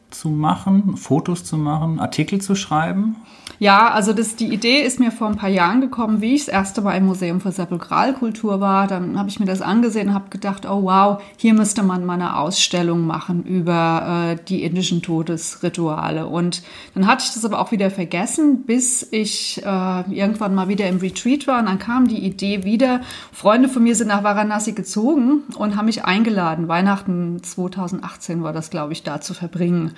[0.10, 3.17] zu machen, Fotos zu machen, Artikel zu schreiben?
[3.60, 6.54] Ja, also das, die Idee ist mir vor ein paar Jahren gekommen, wie ich das
[6.54, 8.86] erste Mal im Museum für Sepulkralkultur war.
[8.86, 12.13] Dann habe ich mir das angesehen und habe gedacht, oh wow, hier müsste man mal
[12.13, 16.28] eine Ausstellung machen über äh, die indischen Todesrituale.
[16.28, 16.62] Und
[16.93, 20.98] dann hatte ich das aber auch wieder vergessen, bis ich äh, irgendwann mal wieder im
[20.98, 21.60] Retreat war.
[21.60, 23.02] Und dann kam die Idee wieder.
[23.32, 26.67] Freunde von mir sind nach Varanasi gezogen und haben mich eingeladen.
[26.67, 29.93] Weihnachten 2018 war das, glaube ich, da zu verbringen.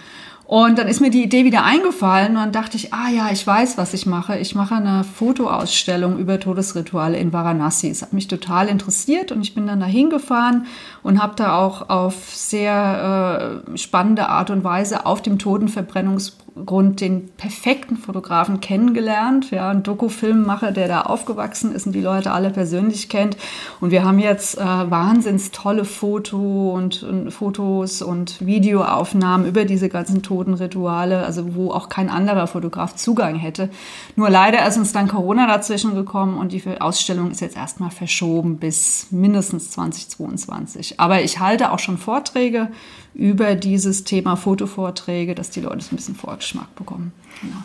[0.49, 3.45] Und dann ist mir die Idee wieder eingefallen und dann dachte ich, ah ja, ich
[3.45, 4.39] weiß, was ich mache.
[4.39, 7.87] Ich mache eine Fotoausstellung über Todesrituale in Varanasi.
[7.87, 10.65] Es hat mich total interessiert und ich bin dann da hingefahren
[11.03, 17.01] und habe da auch auf sehr äh, spannende Art und Weise auf dem Totenverbrennungsprozess Grund
[17.01, 22.49] den perfekten Fotografen kennengelernt, ja, ein Dokufilmmacher, der da aufgewachsen ist und die Leute alle
[22.49, 23.37] persönlich kennt.
[23.79, 29.89] Und wir haben jetzt äh, wahnsinns tolle Foto und, und, Fotos und Videoaufnahmen über diese
[29.89, 33.69] ganzen Totenrituale, also wo auch kein anderer Fotograf Zugang hätte.
[34.15, 38.57] Nur leider ist uns dann Corona dazwischen gekommen und die Ausstellung ist jetzt erstmal verschoben
[38.57, 40.99] bis mindestens 2022.
[40.99, 42.69] Aber ich halte auch schon Vorträge
[43.13, 47.11] über dieses Thema Fotovorträge, dass die Leute so ein bisschen Vorgeschmack bekommen.
[47.41, 47.57] Genau.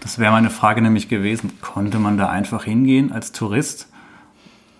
[0.00, 1.52] Das wäre meine Frage nämlich gewesen.
[1.60, 3.88] Konnte man da einfach hingehen als Tourist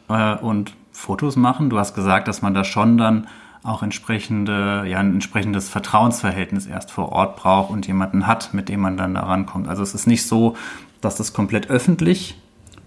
[0.09, 1.71] äh, und Fotos machen?
[1.71, 3.27] Du hast gesagt, dass man da schon dann
[3.63, 8.81] auch entsprechende, ja, ein entsprechendes Vertrauensverhältnis erst vor Ort braucht und jemanden hat, mit dem
[8.81, 9.69] man dann da rankommt.
[9.69, 10.57] Also es ist nicht so,
[11.03, 12.40] dass das komplett öffentlich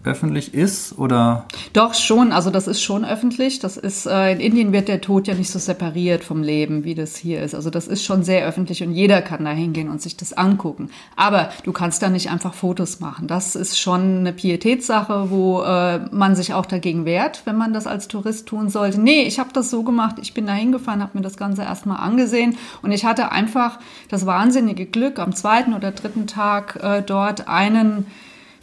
[0.03, 1.45] öffentlich ist oder?
[1.73, 3.59] Doch schon, also das ist schon öffentlich.
[3.59, 6.95] Das ist äh, in Indien wird der Tod ja nicht so separiert vom Leben, wie
[6.95, 7.55] das hier ist.
[7.55, 10.89] Also das ist schon sehr öffentlich und jeder kann da hingehen und sich das angucken.
[11.15, 13.27] Aber du kannst da nicht einfach Fotos machen.
[13.27, 17.87] Das ist schon eine Pietätssache, wo äh, man sich auch dagegen wehrt, wenn man das
[17.87, 18.99] als Tourist tun sollte.
[18.99, 20.15] Nee, ich habe das so gemacht.
[20.21, 24.25] Ich bin da hingefahren, habe mir das Ganze erstmal angesehen und ich hatte einfach das
[24.25, 28.05] wahnsinnige Glück, am zweiten oder dritten Tag äh, dort einen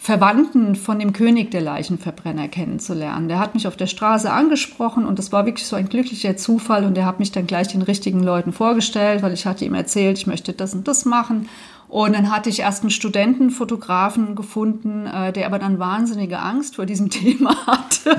[0.02, 3.28] Verwandten von dem König der Leichenverbrenner kennenzulernen.
[3.28, 6.86] Der hat mich auf der Straße angesprochen und das war wirklich so ein glücklicher Zufall
[6.86, 10.16] und der hat mich dann gleich den richtigen Leuten vorgestellt, weil ich hatte ihm erzählt,
[10.16, 11.50] ich möchte das und das machen
[11.90, 16.86] und dann hatte ich erst einen Studentenfotografen gefunden, äh, der aber dann wahnsinnige Angst vor
[16.86, 18.16] diesem Thema hatte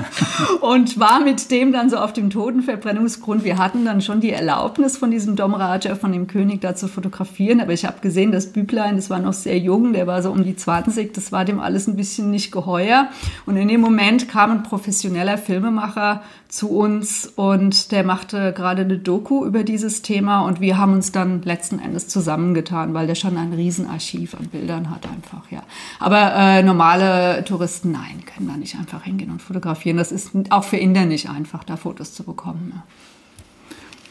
[0.60, 3.44] und war mit dem dann so auf dem Totenverbrennungsgrund.
[3.44, 7.62] Wir hatten dann schon die Erlaubnis von diesem Domraja, von dem König, da zu fotografieren.
[7.62, 10.44] Aber ich habe gesehen, das Büblein, das war noch sehr jung, der war so um
[10.44, 13.08] die 20, das war dem alles ein bisschen nicht geheuer.
[13.46, 18.98] Und in dem Moment kam ein professioneller Filmemacher zu uns und der machte gerade eine
[18.98, 23.38] Doku über dieses Thema und wir haben uns dann letzten Endes zusammengetan, weil der schon
[23.38, 25.62] ein Riesenarchiv an Bildern hat einfach, ja.
[25.98, 29.96] Aber äh, normale Touristen, nein, können da nicht einfach hingehen und fotografieren.
[29.96, 32.72] Das ist auch für Inder nicht einfach, da Fotos zu bekommen.
[32.74, 32.82] Ne?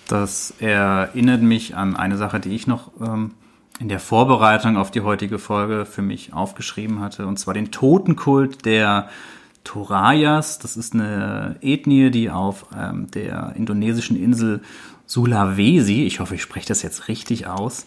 [0.08, 3.36] Das erinnert mich an eine Sache, die ich noch ähm,
[3.80, 8.66] in der Vorbereitung auf die heutige Folge für mich aufgeschrieben hatte, und zwar den Totenkult
[8.66, 9.10] der
[9.64, 10.60] Torayas.
[10.60, 14.62] Das ist eine Ethnie, die auf ähm, der indonesischen Insel
[15.06, 17.86] Sulawesi, ich hoffe, ich spreche das jetzt richtig aus,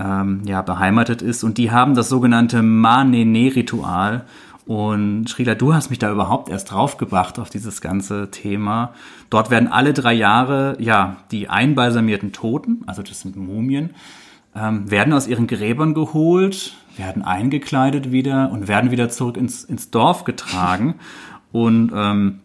[0.00, 1.44] ähm, ja, beheimatet ist.
[1.44, 4.24] Und die haben das sogenannte Manene-Ritual.
[4.66, 8.94] Und Shrila, du hast mich da überhaupt erst draufgebracht auf dieses ganze Thema.
[9.28, 13.90] Dort werden alle drei Jahre, ja, die einbalsamierten Toten, also das sind Mumien,
[14.54, 19.90] ähm, werden aus ihren Gräbern geholt, werden eingekleidet wieder und werden wieder zurück ins, ins
[19.90, 20.96] Dorf getragen
[21.52, 22.40] und ähm,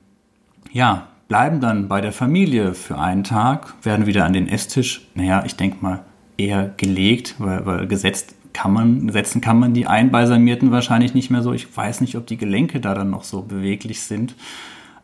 [0.72, 5.44] ja, bleiben dann bei der Familie für einen Tag, werden wieder an den Esstisch, naja,
[5.46, 6.02] ich denke mal,
[6.38, 11.42] eher gelegt, weil, weil gesetzt kann man, setzen kann man die Einbalsamierten wahrscheinlich nicht mehr
[11.42, 11.52] so.
[11.52, 14.36] Ich weiß nicht, ob die Gelenke da dann noch so beweglich sind.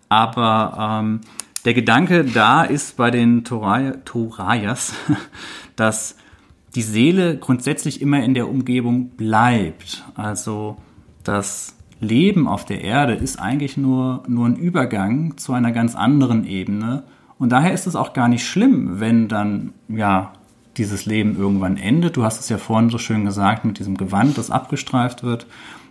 [0.08, 1.22] Aber ähm,
[1.66, 4.94] der Gedanke da ist bei den Torayas,
[5.76, 6.16] dass
[6.76, 10.04] die Seele grundsätzlich immer in der Umgebung bleibt.
[10.16, 10.78] Also
[11.24, 16.46] das Leben auf der Erde ist eigentlich nur, nur ein Übergang zu einer ganz anderen
[16.46, 17.04] Ebene.
[17.38, 20.34] Und daher ist es auch gar nicht schlimm, wenn dann, ja,
[20.78, 22.16] dieses Leben irgendwann endet.
[22.16, 25.46] Du hast es ja vorhin so schön gesagt mit diesem Gewand, das abgestreift wird.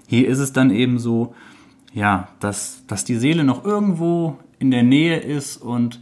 [0.06, 1.34] Hier ist es dann eben so,
[1.92, 6.00] ja, dass, dass die Seele noch irgendwo in der Nähe ist und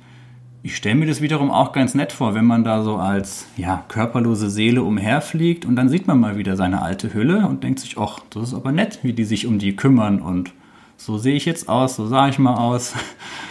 [0.68, 3.87] ich stelle mir das wiederum auch ganz nett vor, wenn man da so als ja,
[3.88, 7.96] körperlose Seele umherfliegt und dann sieht man mal wieder seine alte Hülle und denkt sich,
[7.96, 10.52] ach, das ist aber nett, wie die sich um die kümmern und
[10.98, 12.92] so sehe ich jetzt aus, so sah ich mal aus.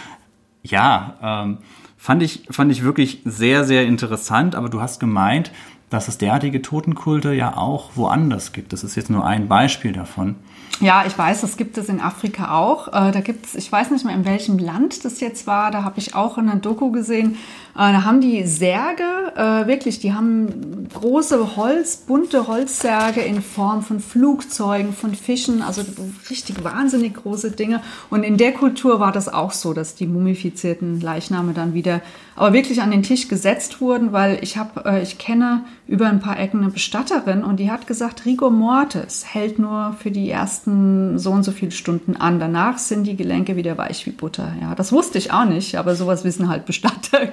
[0.62, 1.58] ja, ähm,
[1.96, 5.50] fand, ich, fand ich wirklich sehr, sehr interessant, aber du hast gemeint,
[5.90, 8.72] dass es derartige Totenkulte ja auch woanders gibt.
[8.72, 10.36] Das ist jetzt nur ein Beispiel davon.
[10.80, 12.88] Ja, ich weiß, das gibt es in Afrika auch.
[12.88, 15.82] Äh, da gibt es, ich weiß nicht mehr, in welchem Land das jetzt war, da
[15.82, 17.36] habe ich auch in einer Doku gesehen,
[17.74, 23.82] äh, da haben die Särge, äh, wirklich, die haben große Holz, bunte Holzsärge in Form
[23.82, 25.82] von Flugzeugen, von Fischen, also
[26.30, 27.80] richtig wahnsinnig große Dinge.
[28.10, 32.02] Und in der Kultur war das auch so, dass die mumifizierten Leichname dann wieder,
[32.38, 36.38] aber wirklich an den Tisch gesetzt wurden, weil ich habe, ich kenne über ein paar
[36.38, 41.18] Ecken eine Bestatterin und die hat gesagt, Rigor Mortis hält nur für die ersten ersten
[41.18, 42.38] so und so viele Stunden an.
[42.38, 44.52] Danach sind die Gelenke wieder weich wie Butter.
[44.60, 47.28] Ja, das wusste ich auch nicht, aber sowas wissen halt Bestatter.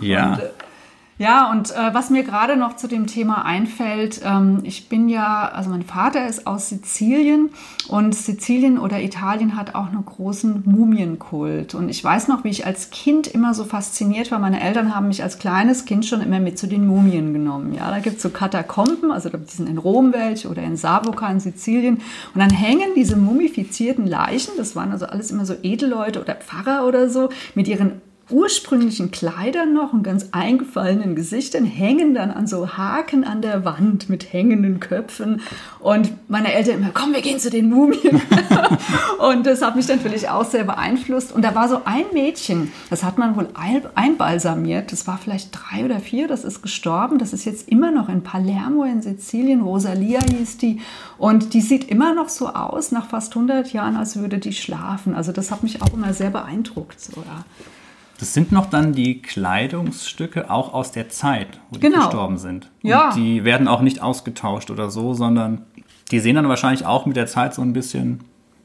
[0.00, 0.32] Ja.
[0.32, 0.50] Und, äh,
[1.16, 5.48] ja, und äh, was mir gerade noch zu dem Thema einfällt, ähm, ich bin ja,
[5.48, 7.50] also mein Vater ist aus Sizilien
[7.88, 11.76] und Sizilien oder Italien hat auch einen großen Mumienkult.
[11.76, 14.40] Und ich weiß noch, wie ich als Kind immer so fasziniert war.
[14.40, 17.74] Meine Eltern haben mich als kleines Kind schon immer mit zu den Mumien genommen.
[17.74, 21.28] Ja, da gibt es so Katakomben, also die sind in Rom welche oder in Savoca
[21.28, 21.96] in Sizilien.
[22.34, 26.86] Und dann hängen diese mumifizierten Leichen, das waren also alles immer so Edelleute oder Pfarrer
[26.86, 32.76] oder so, mit ihren ursprünglichen Kleidern noch und ganz eingefallenen Gesichtern hängen dann an so
[32.76, 35.42] Haken an der Wand mit hängenden Köpfen.
[35.80, 38.22] Und meine Eltern immer, komm, wir gehen zu den Mumien.
[39.18, 41.32] und das hat mich natürlich auch sehr beeinflusst.
[41.32, 43.48] Und da war so ein Mädchen, das hat man wohl
[43.94, 44.92] einbalsamiert.
[44.92, 47.18] Das war vielleicht drei oder vier, das ist gestorben.
[47.18, 49.60] Das ist jetzt immer noch in Palermo in Sizilien.
[49.60, 50.80] Rosalia hieß die.
[51.18, 55.14] Und die sieht immer noch so aus, nach fast 100 Jahren, als würde die schlafen.
[55.14, 57.00] Also das hat mich auch immer sehr beeindruckt.
[57.00, 57.44] So, ja.
[58.24, 62.06] Das sind noch dann die Kleidungsstücke auch aus der Zeit, wo die Genau.
[62.06, 62.70] gestorben sind.
[62.82, 63.12] Und Ja.
[63.14, 65.66] die werden auch nicht ausgetauscht oder so, sondern
[66.10, 68.20] die sehen dann wahrscheinlich auch mit der Zeit so ein bisschen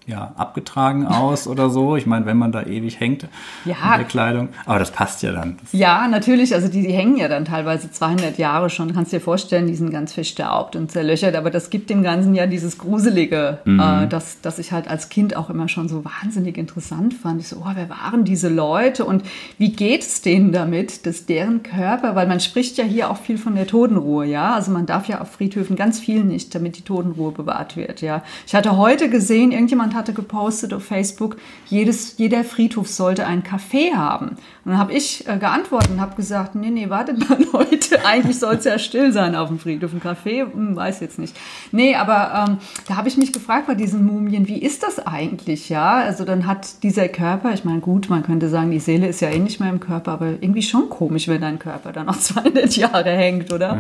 [0.10, 1.95] ja, abgetragen aus oder so.
[1.95, 3.28] Ich meine, wenn man da ewig hängt
[3.65, 3.76] Ja.
[3.93, 4.50] in der Kleidung.
[4.65, 5.58] Aber das passt ja dann.
[5.62, 6.54] Das Ja, natürlich.
[6.56, 8.93] Also die, die hängen ja dann teilweise 200 Jahre schon.
[8.93, 11.36] Kannst dir vorstellen, die sind ganz verstaubt und zerlöchert.
[11.36, 15.36] Aber das gibt dem Ganzen ja dieses Gruselige, äh, das, das ich halt als Kind
[15.36, 17.39] auch immer schon so wahnsinnig interessant fand.
[17.41, 19.24] Ich so, oh, wer waren diese Leute und
[19.60, 23.38] wie geht es denen damit, dass deren Körper, weil man spricht ja hier auch viel
[23.38, 24.56] von der Totenruhe, ja.
[24.56, 28.24] Also man darf ja auf Friedhöfen ganz viel nicht, damit die Totenruhe bewahrt wird, ja.
[28.48, 33.93] Ich hatte heute gesehen, irgendjemand hatte gepostet auf Facebook, jedes, jeder Friedhof sollte ein Café
[33.93, 34.29] haben.
[34.29, 38.39] Und dann habe ich äh, geantwortet und habe gesagt, nee, nee, wartet mal Leute, eigentlich
[38.39, 39.93] soll es ja still sein auf dem Friedhof.
[39.93, 41.36] Ein Café, hm, weiß jetzt nicht.
[41.71, 42.57] Nee, aber ähm,
[42.88, 45.97] da habe ich mich gefragt bei diesen Mumien, wie ist das eigentlich, ja?
[45.97, 49.30] Also dann hat dieser Körper, ich meine, gut, man könnte sagen, die Seele ist ja
[49.30, 52.76] eh nicht mehr im Körper, aber irgendwie schon komisch, wenn dein Körper dann noch 200
[52.76, 53.78] Jahre hängt, oder?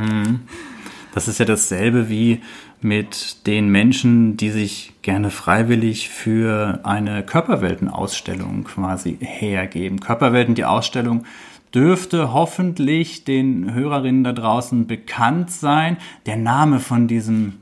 [1.13, 2.41] Das ist ja dasselbe wie
[2.81, 9.99] mit den Menschen, die sich gerne freiwillig für eine Körperweltenausstellung quasi hergeben.
[9.99, 11.25] Körperwelten, die Ausstellung
[11.73, 15.97] dürfte hoffentlich den Hörerinnen da draußen bekannt sein.
[16.25, 17.55] Der Name von diesem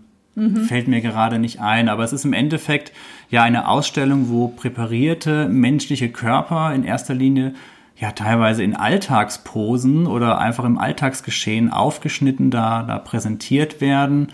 [0.67, 2.91] fällt mir gerade nicht ein, aber es ist im Endeffekt
[3.31, 7.53] ja eine Ausstellung, wo präparierte menschliche Körper in erster Linie
[7.95, 14.27] ja teilweise in Alltagsposen oder einfach im Alltagsgeschehen aufgeschnitten da, da präsentiert werden,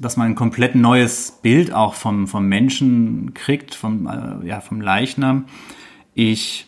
[0.00, 4.80] dass man ein komplett neues Bild auch vom, vom Menschen kriegt, vom, äh, ja, vom
[4.80, 5.46] Leichnam.
[6.14, 6.66] Ich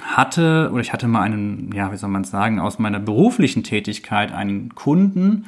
[0.00, 4.32] hatte, oder ich hatte mal einen, ja, wie soll man sagen, aus meiner beruflichen Tätigkeit
[4.32, 5.46] einen Kunden,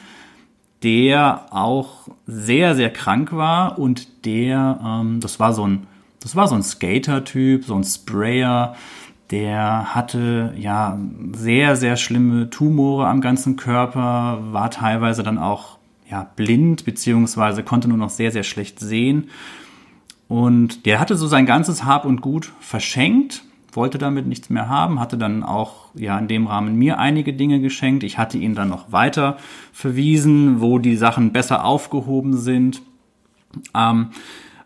[0.82, 5.86] der auch sehr, sehr krank war und der, ähm, das war so ein,
[6.20, 8.74] das war so ein Skater-Typ, so ein Sprayer,
[9.30, 10.98] der hatte ja
[11.32, 15.75] sehr, sehr schlimme Tumore am ganzen Körper, war teilweise dann auch
[16.10, 19.30] ja, blind, beziehungsweise konnte nur noch sehr, sehr schlecht sehen.
[20.28, 23.42] Und der hatte so sein ganzes Hab und Gut verschenkt,
[23.72, 27.60] wollte damit nichts mehr haben, hatte dann auch ja in dem Rahmen mir einige Dinge
[27.60, 28.04] geschenkt.
[28.04, 29.36] Ich hatte ihn dann noch weiter
[29.72, 32.82] verwiesen, wo die Sachen besser aufgehoben sind.
[33.74, 34.10] Ähm,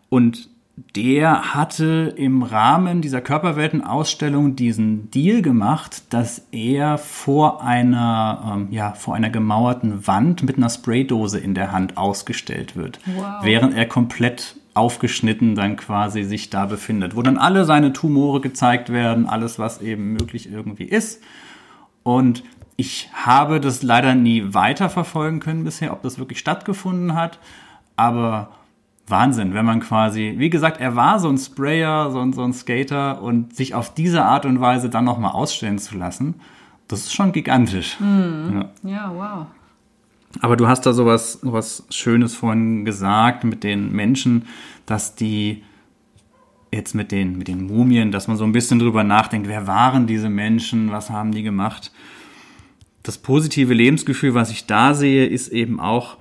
[0.08, 0.49] und
[0.96, 8.92] der hatte im Rahmen dieser Körperweltenausstellung diesen Deal gemacht, dass er vor einer, ähm, ja,
[8.92, 13.42] vor einer gemauerten Wand mit einer Spraydose in der Hand ausgestellt wird, wow.
[13.42, 18.90] während er komplett aufgeschnitten dann quasi sich da befindet, wo dann alle seine Tumore gezeigt
[18.90, 21.22] werden, alles, was eben möglich irgendwie ist.
[22.02, 22.44] Und
[22.76, 27.38] ich habe das leider nie weiterverfolgen können bisher, ob das wirklich stattgefunden hat,
[27.96, 28.50] aber
[29.10, 32.52] Wahnsinn, wenn man quasi, wie gesagt, er war so ein Sprayer, so ein, so ein
[32.52, 36.34] Skater und sich auf diese Art und Weise dann nochmal ausstellen zu lassen,
[36.88, 37.98] das ist schon gigantisch.
[38.00, 38.66] Mhm.
[38.82, 38.90] Ja.
[38.90, 39.12] ja.
[39.14, 39.46] wow.
[40.40, 44.46] Aber du hast da sowas, sowas Schönes vorhin gesagt mit den Menschen,
[44.86, 45.64] dass die
[46.72, 50.06] jetzt mit den, mit den Mumien, dass man so ein bisschen drüber nachdenkt, wer waren
[50.06, 51.90] diese Menschen, was haben die gemacht.
[53.02, 56.16] Das positive Lebensgefühl, was ich da sehe, ist eben auch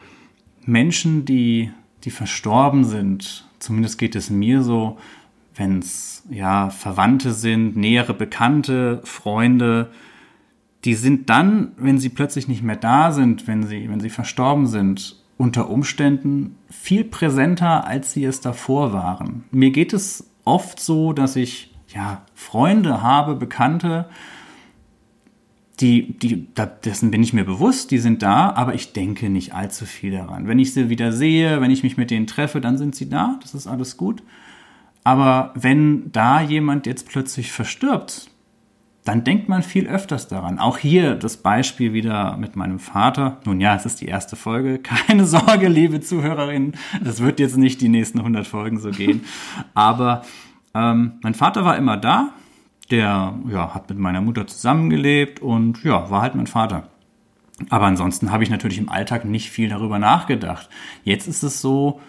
[0.66, 1.72] Menschen, die
[2.04, 4.98] die verstorben sind, zumindest geht es mir so,
[5.56, 9.92] wenn es ja Verwandte sind, nähere Bekannte, Freunde,
[10.86, 14.68] die sind dann, wenn sie plötzlich nicht mehr da sind, wenn sie, wenn sie verstorben
[14.68, 19.44] sind, unter Umständen viel präsenter, als sie es davor waren.
[19.52, 24.06] Mir geht es oft so, dass ich ja Freunde habe, Bekannte,
[25.80, 26.48] die, die,
[26.84, 30.48] dessen bin ich mir bewusst, die sind da, aber ich denke nicht allzu viel daran.
[30.48, 33.38] Wenn ich sie wieder sehe, wenn ich mich mit denen treffe, dann sind sie da,
[33.42, 34.22] das ist alles gut.
[35.04, 38.30] Aber wenn da jemand jetzt plötzlich verstirbt,
[39.06, 40.60] dann denkt man viel öfters daran.
[40.60, 43.40] Auch hier das Beispiel wieder mit meinem Vater.
[43.46, 44.80] Nun ja, es ist die erste Folge.
[44.84, 46.74] Keine Sorge, liebe Zuhörerinnen,
[47.04, 49.24] das wird jetzt nicht die nächsten 100 Folgen so gehen.
[49.74, 50.24] Aber
[50.76, 52.34] ähm, mein Vater war immer da,
[52.92, 56.90] der ja, hat mit meiner Mutter zusammengelebt und ja, war halt mein Vater.
[57.70, 60.70] Aber ansonsten habe ich natürlich im Alltag nicht viel darüber nachgedacht.
[61.04, 62.00] Jetzt ist es so,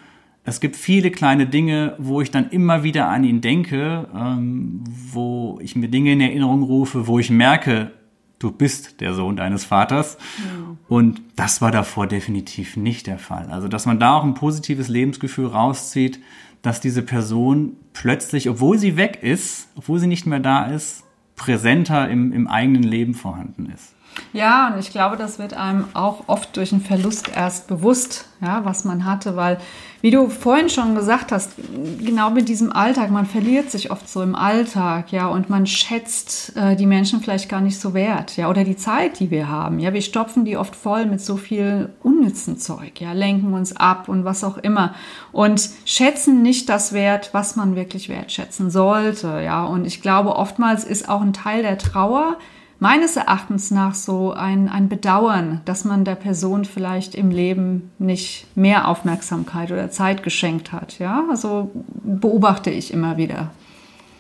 [0.45, 5.59] es gibt viele kleine Dinge, wo ich dann immer wieder an ihn denke, ähm, wo
[5.61, 7.93] ich mir Dinge in Erinnerung rufe, wo ich merke,
[8.39, 10.17] du bist der Sohn deines Vaters.
[10.39, 10.77] Ja.
[10.89, 13.49] Und das war davor definitiv nicht der Fall.
[13.51, 16.21] Also, dass man da auch ein positives Lebensgefühl rauszieht,
[16.63, 21.05] dass diese Person plötzlich, obwohl sie weg ist, obwohl sie nicht mehr da ist,
[21.37, 23.95] präsenter im, im eigenen Leben vorhanden ist.
[24.33, 28.65] Ja, und ich glaube, das wird einem auch oft durch einen Verlust erst bewusst, ja,
[28.65, 29.59] was man hatte, weil,
[30.03, 31.53] wie du vorhin schon gesagt hast,
[31.99, 36.57] genau mit diesem Alltag, man verliert sich oft so im Alltag, ja, und man schätzt
[36.57, 39.81] äh, die Menschen vielleicht gar nicht so wert, ja, oder die Zeit, die wir haben,
[39.81, 44.09] ja, wir stopfen die oft voll mit so viel unnützen Zeug, ja, lenken uns ab
[44.09, 44.95] und was auch immer
[45.33, 50.85] und schätzen nicht das Wert, was man wirklich wertschätzen sollte, ja, und ich glaube, oftmals
[50.85, 52.37] ist auch ein Teil der Trauer,
[52.81, 58.47] meines Erachtens nach so ein, ein Bedauern, dass man der Person vielleicht im Leben nicht
[58.57, 60.99] mehr Aufmerksamkeit oder Zeit geschenkt hat.
[60.99, 61.71] Ja, also
[62.03, 63.51] beobachte ich immer wieder.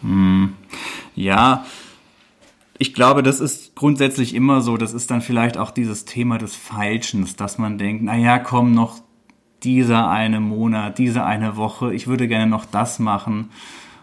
[0.02, 0.52] Hm.
[1.16, 1.64] Ja,
[2.78, 4.76] ich glaube, das ist grundsätzlich immer so.
[4.76, 9.00] Das ist dann vielleicht auch dieses Thema des Falschens, dass man denkt, naja, komm noch
[9.62, 13.50] dieser eine Monat, diese eine Woche, ich würde gerne noch das machen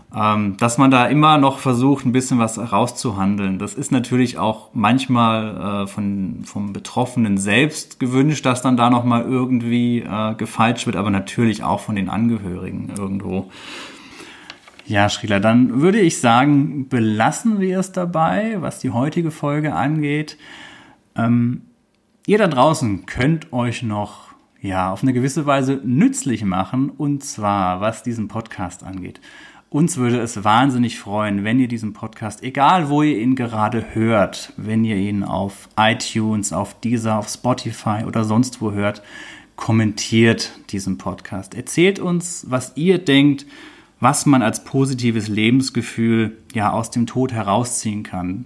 [0.10, 3.60] dass man da immer noch versucht, ein bisschen was rauszuhandeln.
[3.60, 9.24] Das ist natürlich auch manchmal äh, von, vom Betroffenen selbst gewünscht, dass dann da nochmal
[9.24, 13.50] irgendwie äh, gefalscht wird, aber natürlich auch von den Angehörigen irgendwo.
[14.86, 20.38] Ja, Schrieler, dann würde ich sagen, belassen wir es dabei, was die heutige Folge angeht.
[21.18, 21.64] Ähm,
[22.26, 24.28] ihr da draußen könnt euch noch
[24.62, 29.20] ja, auf eine gewisse Weise nützlich machen, und zwar was diesen Podcast angeht.
[29.70, 34.54] Uns würde es wahnsinnig freuen, wenn ihr diesen Podcast, egal wo ihr ihn gerade hört,
[34.56, 39.02] wenn ihr ihn auf iTunes, auf Deezer, auf Spotify oder sonst wo hört,
[39.58, 41.54] kommentiert diesen Podcast.
[41.54, 43.46] Erzählt uns, was ihr denkt,
[44.00, 48.46] was man als positives Lebensgefühl ja aus dem Tod herausziehen kann.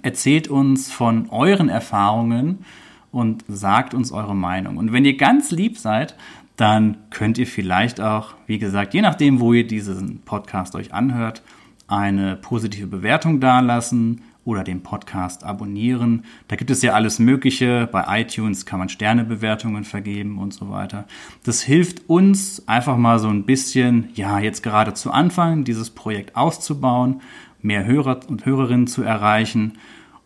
[0.00, 2.64] Erzählt uns von euren Erfahrungen
[3.12, 4.78] und sagt uns eure Meinung.
[4.78, 6.14] Und wenn ihr ganz lieb seid,
[6.60, 11.42] dann könnt ihr vielleicht auch, wie gesagt, je nachdem, wo ihr diesen Podcast euch anhört,
[11.88, 16.24] eine positive Bewertung dalassen oder den Podcast abonnieren.
[16.48, 17.88] Da gibt es ja alles Mögliche.
[17.90, 21.06] Bei iTunes kann man Sternebewertungen vergeben und so weiter.
[21.44, 26.36] Das hilft uns einfach mal so ein bisschen, ja, jetzt gerade zu Anfang, dieses Projekt
[26.36, 27.22] auszubauen,
[27.62, 29.78] mehr Hörer und Hörerinnen zu erreichen.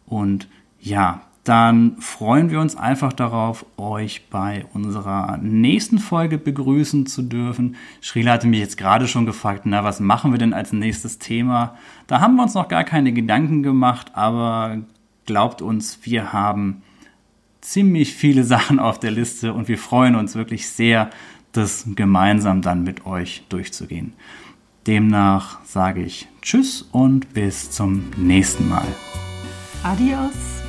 [0.07, 0.49] Und
[0.80, 7.77] ja, dann freuen wir uns einfach darauf, euch bei unserer nächsten Folge begrüßen zu dürfen.
[8.01, 11.77] Shrila hatte mich jetzt gerade schon gefragt, na, was machen wir denn als nächstes Thema?
[12.07, 14.79] Da haben wir uns noch gar keine Gedanken gemacht, aber
[15.27, 16.83] glaubt uns, wir haben
[17.61, 21.11] ziemlich viele Sachen auf der Liste und wir freuen uns wirklich sehr,
[21.53, 24.15] das gemeinsam dann mit euch durchzugehen.
[24.87, 28.87] Demnach sage ich Tschüss und bis zum nächsten Mal.
[29.83, 30.64] Adios.